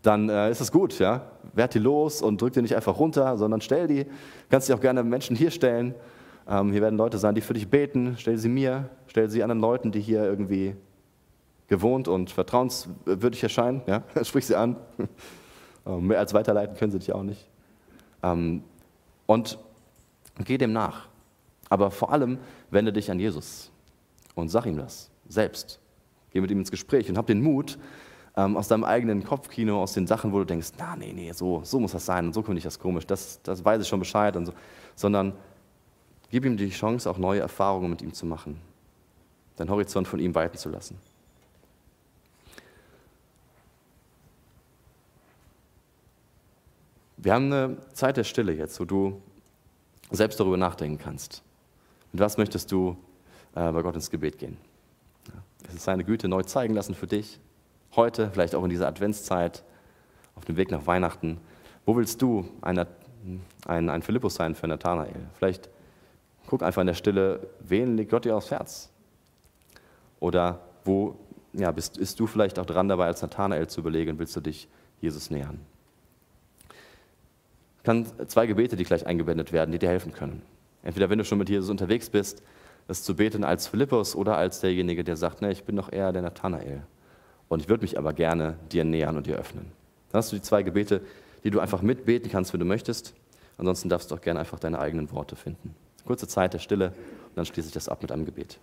dann 0.02 0.28
äh, 0.28 0.50
ist 0.50 0.60
es 0.60 0.70
gut, 0.70 0.98
ja. 0.98 1.22
Werd 1.52 1.74
die 1.74 1.78
los 1.78 2.22
und 2.22 2.40
drück 2.40 2.52
die 2.52 2.62
nicht 2.62 2.76
einfach 2.76 2.98
runter, 2.98 3.36
sondern 3.36 3.60
stell 3.60 3.88
die. 3.88 4.06
Kannst 4.48 4.68
dich 4.68 4.74
auch 4.76 4.80
gerne 4.80 5.02
Menschen 5.02 5.34
hier 5.34 5.50
stellen. 5.50 5.94
Ähm, 6.48 6.70
hier 6.70 6.80
werden 6.80 6.96
Leute 6.96 7.18
sein, 7.18 7.34
die 7.34 7.40
für 7.40 7.54
dich 7.54 7.68
beten. 7.68 8.14
Stell 8.18 8.38
sie 8.38 8.48
mir, 8.48 8.88
stell 9.08 9.28
sie 9.28 9.42
anderen 9.42 9.60
Leuten, 9.60 9.90
die 9.90 10.00
hier 10.00 10.22
irgendwie 10.22 10.76
gewohnt 11.66 12.06
und 12.06 12.30
vertrauenswürdig 12.30 13.42
erscheinen. 13.42 13.82
Ja? 13.86 14.04
Sprich 14.22 14.46
sie 14.46 14.54
an. 14.54 14.76
ähm, 15.86 16.06
mehr 16.06 16.20
als 16.20 16.34
weiterleiten 16.34 16.76
können 16.76 16.92
sie 16.92 17.00
dich 17.00 17.12
auch 17.12 17.24
nicht. 17.24 17.48
Ähm, 18.22 18.62
und 19.26 19.58
geh 20.44 20.56
dem 20.56 20.72
nach. 20.72 21.08
Aber 21.68 21.90
vor 21.90 22.12
allem 22.12 22.38
wende 22.70 22.92
dich 22.92 23.10
an 23.10 23.18
Jesus 23.18 23.72
und 24.36 24.48
sag 24.48 24.66
ihm 24.66 24.76
das 24.76 25.10
selbst. 25.26 25.80
Geh 26.30 26.40
mit 26.40 26.52
ihm 26.52 26.60
ins 26.60 26.70
Gespräch 26.70 27.08
und 27.08 27.18
hab 27.18 27.26
den 27.26 27.42
Mut, 27.42 27.78
ähm, 28.36 28.56
aus 28.56 28.68
deinem 28.68 28.84
eigenen 28.84 29.24
Kopfkino, 29.24 29.82
aus 29.82 29.94
den 29.94 30.06
Sachen, 30.06 30.32
wo 30.32 30.38
du 30.38 30.44
denkst, 30.44 30.72
na, 30.78 30.94
nee, 30.94 31.12
nee, 31.12 31.32
so, 31.32 31.62
so 31.64 31.80
muss 31.80 31.92
das 31.92 32.06
sein 32.06 32.26
und 32.26 32.32
so 32.34 32.42
finde 32.42 32.58
ich 32.58 32.64
das 32.64 32.78
komisch, 32.78 33.06
das, 33.06 33.40
das 33.42 33.64
weiß 33.64 33.82
ich 33.82 33.88
schon 33.88 33.98
Bescheid 33.98 34.36
und 34.36 34.46
so, 34.46 34.52
sondern 34.94 35.32
gib 36.30 36.44
ihm 36.44 36.56
die 36.56 36.70
Chance, 36.70 37.10
auch 37.10 37.18
neue 37.18 37.40
Erfahrungen 37.40 37.90
mit 37.90 38.02
ihm 38.02 38.12
zu 38.12 38.26
machen, 38.26 38.60
deinen 39.56 39.70
Horizont 39.70 40.06
von 40.06 40.20
ihm 40.20 40.34
weiten 40.34 40.58
zu 40.58 40.68
lassen. 40.68 40.98
Wir 47.16 47.32
haben 47.32 47.46
eine 47.46 47.78
Zeit 47.94 48.18
der 48.18 48.24
Stille 48.24 48.52
jetzt, 48.52 48.78
wo 48.78 48.84
du 48.84 49.20
selbst 50.10 50.38
darüber 50.38 50.58
nachdenken 50.58 50.98
kannst. 50.98 51.42
Mit 52.12 52.20
was 52.20 52.36
möchtest 52.36 52.70
du 52.70 52.96
äh, 53.56 53.72
bei 53.72 53.82
Gott 53.82 53.96
ins 53.96 54.10
Gebet 54.10 54.38
gehen? 54.38 54.56
Es 55.66 55.74
ist 55.74 55.84
seine 55.84 56.04
Güte 56.04 56.28
neu 56.28 56.42
zeigen 56.42 56.74
lassen 56.74 56.94
für 56.94 57.08
dich, 57.08 57.40
heute, 57.96 58.30
vielleicht 58.30 58.54
auch 58.54 58.62
in 58.62 58.70
dieser 58.70 58.86
Adventszeit, 58.86 59.64
auf 60.36 60.44
dem 60.44 60.56
Weg 60.56 60.70
nach 60.70 60.86
Weihnachten. 60.86 61.38
Wo 61.84 61.96
willst 61.96 62.22
du 62.22 62.48
ein, 62.60 62.86
ein, 63.66 63.90
ein 63.90 64.02
Philippus 64.02 64.36
sein 64.36 64.54
für 64.54 64.68
Nathanael? 64.68 65.26
Vielleicht 65.34 65.68
guck 66.46 66.62
einfach 66.62 66.82
in 66.82 66.86
der 66.86 66.94
Stille, 66.94 67.48
wen 67.60 67.96
legt 67.96 68.10
Gott 68.10 68.24
dir 68.24 68.36
aufs 68.36 68.50
Herz? 68.50 68.90
Oder 70.20 70.60
wo 70.84 71.16
ja, 71.52 71.70
bist, 71.72 71.98
bist 71.98 72.20
du 72.20 72.26
vielleicht 72.26 72.58
auch 72.58 72.66
dran 72.66 72.88
dabei, 72.88 73.06
als 73.06 73.22
Nathanael 73.22 73.66
zu 73.66 73.80
überlegen, 73.80 74.18
willst 74.18 74.36
du 74.36 74.40
dich 74.40 74.68
Jesus 75.00 75.30
nähern? 75.30 75.58
Ich 77.78 77.84
kann 77.84 78.06
zwei 78.28 78.46
Gebete, 78.46 78.76
die 78.76 78.84
gleich 78.84 79.06
eingeblendet 79.06 79.52
werden, 79.52 79.72
die 79.72 79.78
dir 79.78 79.88
helfen 79.88 80.12
können. 80.12 80.42
Entweder 80.82 81.08
wenn 81.08 81.18
du 81.18 81.24
schon 81.24 81.38
mit 81.38 81.48
Jesus 81.48 81.70
unterwegs 81.70 82.10
bist, 82.10 82.42
das 82.86 83.02
zu 83.02 83.16
beten 83.16 83.44
als 83.44 83.66
Philippus 83.66 84.14
oder 84.14 84.36
als 84.36 84.60
derjenige, 84.60 85.04
der 85.04 85.16
sagt, 85.16 85.42
ne, 85.42 85.50
ich 85.50 85.64
bin 85.64 85.76
doch 85.76 85.92
eher 85.92 86.12
der 86.12 86.22
Nathanael. 86.22 86.82
Und 87.48 87.60
ich 87.62 87.68
würde 87.68 87.82
mich 87.82 87.98
aber 87.98 88.12
gerne 88.12 88.56
dir 88.72 88.84
nähern 88.84 89.16
und 89.16 89.26
dir 89.26 89.36
öffnen. 89.36 89.66
Dann 90.10 90.18
hast 90.18 90.32
du 90.32 90.36
die 90.36 90.42
zwei 90.42 90.62
Gebete, 90.62 91.00
die 91.44 91.50
du 91.50 91.60
einfach 91.60 91.82
mitbeten 91.82 92.30
kannst, 92.30 92.52
wenn 92.52 92.60
du 92.60 92.66
möchtest. 92.66 93.14
Ansonsten 93.58 93.88
darfst 93.88 94.10
du 94.10 94.14
auch 94.14 94.20
gerne 94.20 94.40
einfach 94.40 94.58
deine 94.58 94.78
eigenen 94.78 95.10
Worte 95.12 95.36
finden. 95.36 95.74
Kurze 96.04 96.28
Zeit 96.28 96.54
der 96.54 96.58
Stille 96.58 96.88
und 96.88 97.36
dann 97.36 97.46
schließe 97.46 97.68
ich 97.68 97.74
das 97.74 97.88
ab 97.88 98.02
mit 98.02 98.12
einem 98.12 98.24
Gebet. 98.24 98.58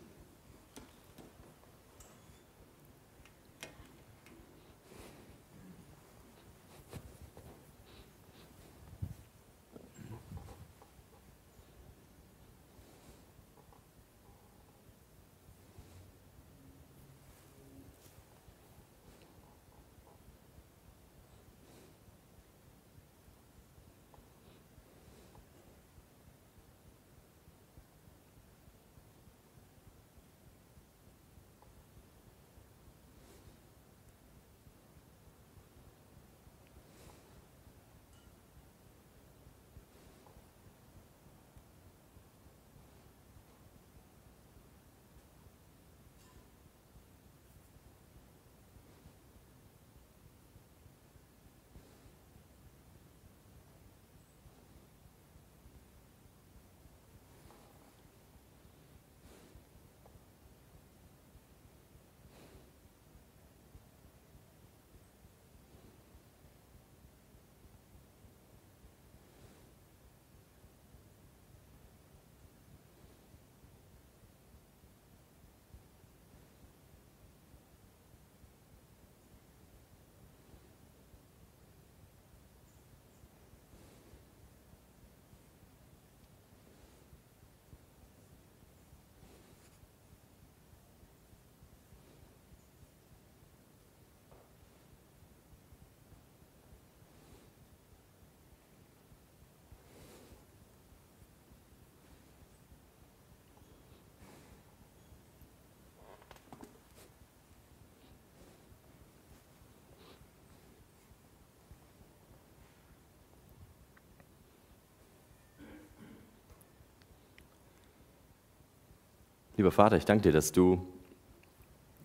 Lieber 119.63 119.71
Vater, 119.71 119.95
ich 119.95 120.03
danke 120.03 120.23
dir, 120.23 120.33
dass 120.33 120.51
du 120.51 120.85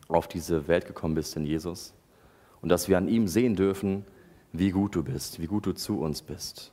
auf 0.06 0.28
diese 0.28 0.68
Welt 0.68 0.86
gekommen 0.86 1.16
bist 1.16 1.36
in 1.36 1.44
Jesus 1.44 1.92
und 2.62 2.68
dass 2.68 2.86
wir 2.86 2.96
an 2.96 3.08
ihm 3.08 3.26
sehen 3.26 3.56
dürfen, 3.56 4.04
wie 4.52 4.70
gut 4.70 4.94
du 4.94 5.02
bist, 5.02 5.40
wie 5.40 5.48
gut 5.48 5.66
du 5.66 5.72
zu 5.72 5.98
uns 5.98 6.22
bist, 6.22 6.70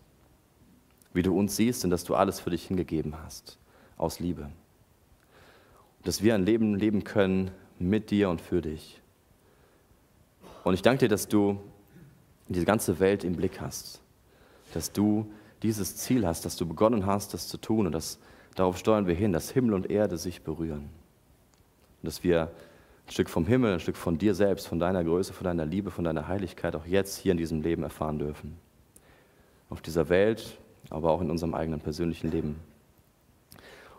wie 1.12 1.24
du 1.24 1.36
uns 1.36 1.56
siehst 1.56 1.86
und 1.86 1.90
dass 1.90 2.04
du 2.04 2.14
alles 2.14 2.40
für 2.40 2.52
dich 2.52 2.68
hingegeben 2.68 3.18
hast, 3.18 3.58
aus 3.98 4.20
Liebe. 4.20 4.44
Und 4.44 4.52
dass 6.04 6.22
wir 6.22 6.36
ein 6.36 6.46
Leben 6.46 6.76
leben 6.76 7.04
können 7.04 7.50
mit 7.80 8.12
dir 8.12 8.30
und 8.30 8.40
für 8.40 8.62
dich. 8.62 9.02
Und 10.64 10.76
ich 10.76 10.84
danke 10.84 11.00
dir, 11.00 11.10
dass 11.10 11.28
du 11.28 11.60
diese 12.48 12.66
ganze 12.68 13.00
Welt 13.00 13.24
im 13.24 13.36
Blick 13.36 13.60
hast, 13.60 14.02
dass 14.76 14.92
du 14.92 15.32
dieses 15.64 15.96
Ziel 15.96 16.28
hast, 16.28 16.46
dass 16.46 16.58
du 16.58 16.68
begonnen 16.68 17.08
hast, 17.08 17.34
das 17.34 17.48
zu 17.48 17.58
tun 17.58 17.88
und 17.88 17.92
dass 17.92 18.20
Darauf 18.56 18.78
steuern 18.78 19.06
wir 19.06 19.16
hin, 19.16 19.34
dass 19.34 19.52
Himmel 19.52 19.74
und 19.74 19.90
Erde 19.90 20.18
sich 20.18 20.42
berühren. 20.42 20.90
Und 22.02 22.08
dass 22.08 22.24
wir 22.24 22.52
ein 23.08 23.12
Stück 23.12 23.30
vom 23.30 23.46
Himmel, 23.46 23.74
ein 23.74 23.80
Stück 23.80 23.98
von 23.98 24.18
dir 24.18 24.34
selbst, 24.34 24.68
von 24.68 24.80
deiner 24.80 25.04
Größe, 25.04 25.34
von 25.34 25.44
deiner 25.44 25.66
Liebe, 25.66 25.92
von 25.92 26.06
deiner 26.06 26.28
Heiligkeit 26.28 26.76
auch 26.76 26.86
jetzt 26.86 27.18
hier 27.18 27.34
in 27.34 27.38
diesem 27.38 27.62
Leben 27.62 27.84
erfahren 27.84 28.18
dürfen. 28.18 28.58
Auf 29.70 29.82
dieser 29.82 30.10
Welt, 30.10 30.58
aber 30.90 31.12
auch 31.12 31.22
in 31.22 31.30
unserem 31.30 31.54
eigenen 31.54 31.82
persönlichen 31.82 32.32
Leben. 32.32 32.60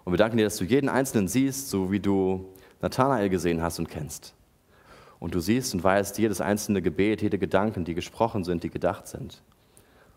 Und 0.05 0.12
wir 0.12 0.19
danken 0.19 0.38
dir, 0.38 0.45
dass 0.45 0.57
du 0.57 0.64
jeden 0.64 0.88
Einzelnen 0.88 1.29
siehst, 1.29 1.69
so 1.69 1.90
wie 1.92 2.01
du 2.01 2.49
Nathanael 2.81 3.29
gesehen 3.29 3.61
hast 3.62 3.79
und 3.79 3.88
kennst. 3.88 4.35
Und 5.19 5.35
du 5.35 5.40
siehst 5.40 5.75
und 5.75 5.83
weißt 5.83 6.19
jedes 6.19 6.40
einzelne 6.40 6.81
Gebet, 6.83 7.23
jede 7.23 7.38
Gedanken, 7.38 7.85
die 7.85 7.95
gesprochen 7.95 8.45
sind, 8.45 8.62
die 8.62 8.71
gedacht 8.71 9.09
sind. 9.09 9.42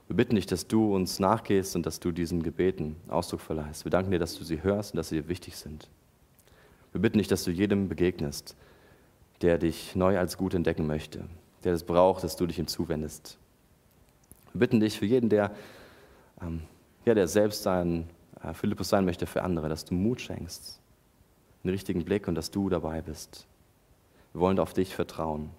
Wir 0.09 0.15
bitten 0.15 0.35
dich, 0.35 0.47
dass 0.47 0.65
du 0.67 0.95
uns 0.95 1.19
nachgehst 1.19 1.75
und 1.75 1.85
dass 1.85 1.99
du 1.99 2.11
diesen 2.11 2.41
Gebeten 2.41 2.95
Ausdruck 3.09 3.41
verleihst. 3.41 3.85
Wir 3.85 3.91
danken 3.91 4.09
dir, 4.09 4.17
dass 4.17 4.35
du 4.35 4.43
sie 4.43 4.63
hörst 4.63 4.93
und 4.93 4.97
dass 4.97 5.09
sie 5.09 5.21
dir 5.21 5.27
wichtig 5.27 5.55
sind. 5.55 5.87
Wir 6.91 6.99
bitten 6.99 7.19
dich, 7.19 7.27
dass 7.27 7.43
du 7.43 7.51
jedem 7.51 7.89
begegnest, 7.89 8.55
der 9.43 9.59
dich 9.59 9.95
neu 9.95 10.17
als 10.17 10.35
gut 10.35 10.55
entdecken 10.55 10.87
möchte, 10.87 11.25
der 11.63 11.73
es 11.73 11.83
braucht, 11.83 12.23
dass 12.23 12.35
du 12.35 12.47
dich 12.47 12.57
ihm 12.57 12.65
zuwendest. 12.65 13.37
Wir 14.53 14.61
bitten 14.61 14.79
dich 14.79 14.97
für 14.97 15.05
jeden, 15.05 15.29
der, 15.29 15.51
ähm, 16.41 16.63
ja, 17.05 17.13
der 17.13 17.27
selbst 17.27 17.67
ein 17.67 18.09
äh, 18.41 18.55
Philippus 18.55 18.89
sein 18.89 19.05
möchte 19.05 19.27
für 19.27 19.43
andere, 19.43 19.69
dass 19.69 19.85
du 19.85 19.93
Mut 19.93 20.21
schenkst, 20.21 20.79
einen 21.63 21.69
richtigen 21.71 22.03
Blick 22.03 22.27
und 22.27 22.33
dass 22.33 22.49
du 22.49 22.67
dabei 22.67 23.03
bist. 23.03 23.45
Wir 24.33 24.41
wollen 24.41 24.57
auf 24.57 24.73
dich 24.73 24.95
vertrauen. 24.95 25.51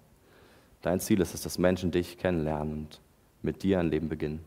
Dein 0.81 0.99
Ziel 0.99 1.21
ist 1.21 1.33
es, 1.33 1.41
dass 1.41 1.57
Menschen 1.57 1.91
dich 1.91 2.17
kennenlernen 2.17 2.73
und 2.73 2.99
mit 3.41 3.63
dir 3.63 3.79
ein 3.79 3.89
Leben 3.89 4.09
beginnen. 4.09 4.43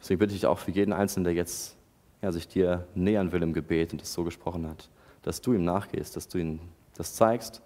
Deswegen 0.00 0.18
bitte 0.18 0.34
ich 0.34 0.46
auch 0.46 0.58
für 0.58 0.70
jeden 0.70 0.92
Einzelnen, 0.92 1.24
der 1.24 1.34
jetzt 1.34 1.76
ja, 2.22 2.32
sich 2.32 2.48
dir 2.48 2.86
nähern 2.94 3.32
will 3.32 3.42
im 3.42 3.52
Gebet 3.52 3.92
und 3.92 4.00
das 4.00 4.12
so 4.12 4.24
gesprochen 4.24 4.68
hat, 4.68 4.88
dass 5.22 5.40
du 5.40 5.52
ihm 5.52 5.64
nachgehst, 5.64 6.16
dass 6.16 6.28
du 6.28 6.38
ihm 6.38 6.60
das 6.94 7.14
zeigst 7.14 7.62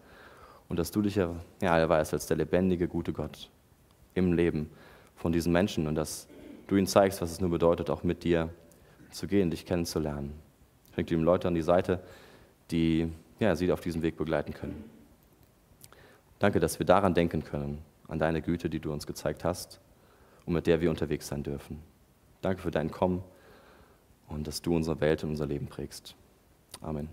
und 0.69 0.79
dass 0.79 0.91
du 0.91 1.03
dich 1.03 1.17
ja, 1.17 1.35
erweist 1.61 2.13
als 2.13 2.27
der 2.27 2.37
lebendige, 2.37 2.89
gute 2.89 3.13
Gott 3.13 3.51
im 4.15 4.33
Leben 4.33 4.71
von 5.17 5.33
diesen 5.33 5.53
Menschen 5.53 5.87
und 5.87 5.95
dass 5.95 6.29
du 6.67 6.77
ihnen 6.77 6.87
zeigst, 6.87 7.21
was 7.21 7.31
es 7.33 7.41
nur 7.41 7.51
bedeutet, 7.51 7.91
auch 7.91 8.03
mit 8.03 8.25
dir 8.25 8.51
zu 9.11 9.27
gehen, 9.27 9.51
dich 9.51 9.67
kennenzulernen. 9.67 10.35
Bringt 10.95 11.11
ihm 11.11 11.23
Leute 11.23 11.49
an 11.49 11.55
die 11.55 11.63
Seite, 11.63 12.01
die 12.71 13.11
ja, 13.41 13.55
sie 13.57 13.73
auf 13.73 13.81
diesem 13.81 14.03
Weg 14.03 14.17
begleiten 14.17 14.53
können. 14.55 14.85
Danke, 16.39 16.61
dass 16.61 16.79
wir 16.79 16.87
daran 16.87 17.15
denken 17.15 17.45
können, 17.45 17.79
an 18.13 18.19
deine 18.19 18.43
Güte, 18.43 18.69
die 18.69 18.79
du 18.79 18.93
uns 18.93 19.07
gezeigt 19.07 19.43
hast 19.43 19.81
und 20.45 20.53
mit 20.53 20.67
der 20.67 20.83
wir 20.83 20.91
unterwegs 20.91 21.29
sein 21.29 21.43
dürfen. 21.43 21.83
Danke 22.43 22.61
für 22.61 22.71
dein 22.71 22.91
Kommen 22.91 23.25
und 24.29 24.47
dass 24.47 24.61
du 24.61 24.77
unsere 24.77 25.01
Welt 25.01 25.25
und 25.25 25.31
unser 25.31 25.47
Leben 25.47 25.67
prägst. 25.67 26.15
Amen. 26.83 27.09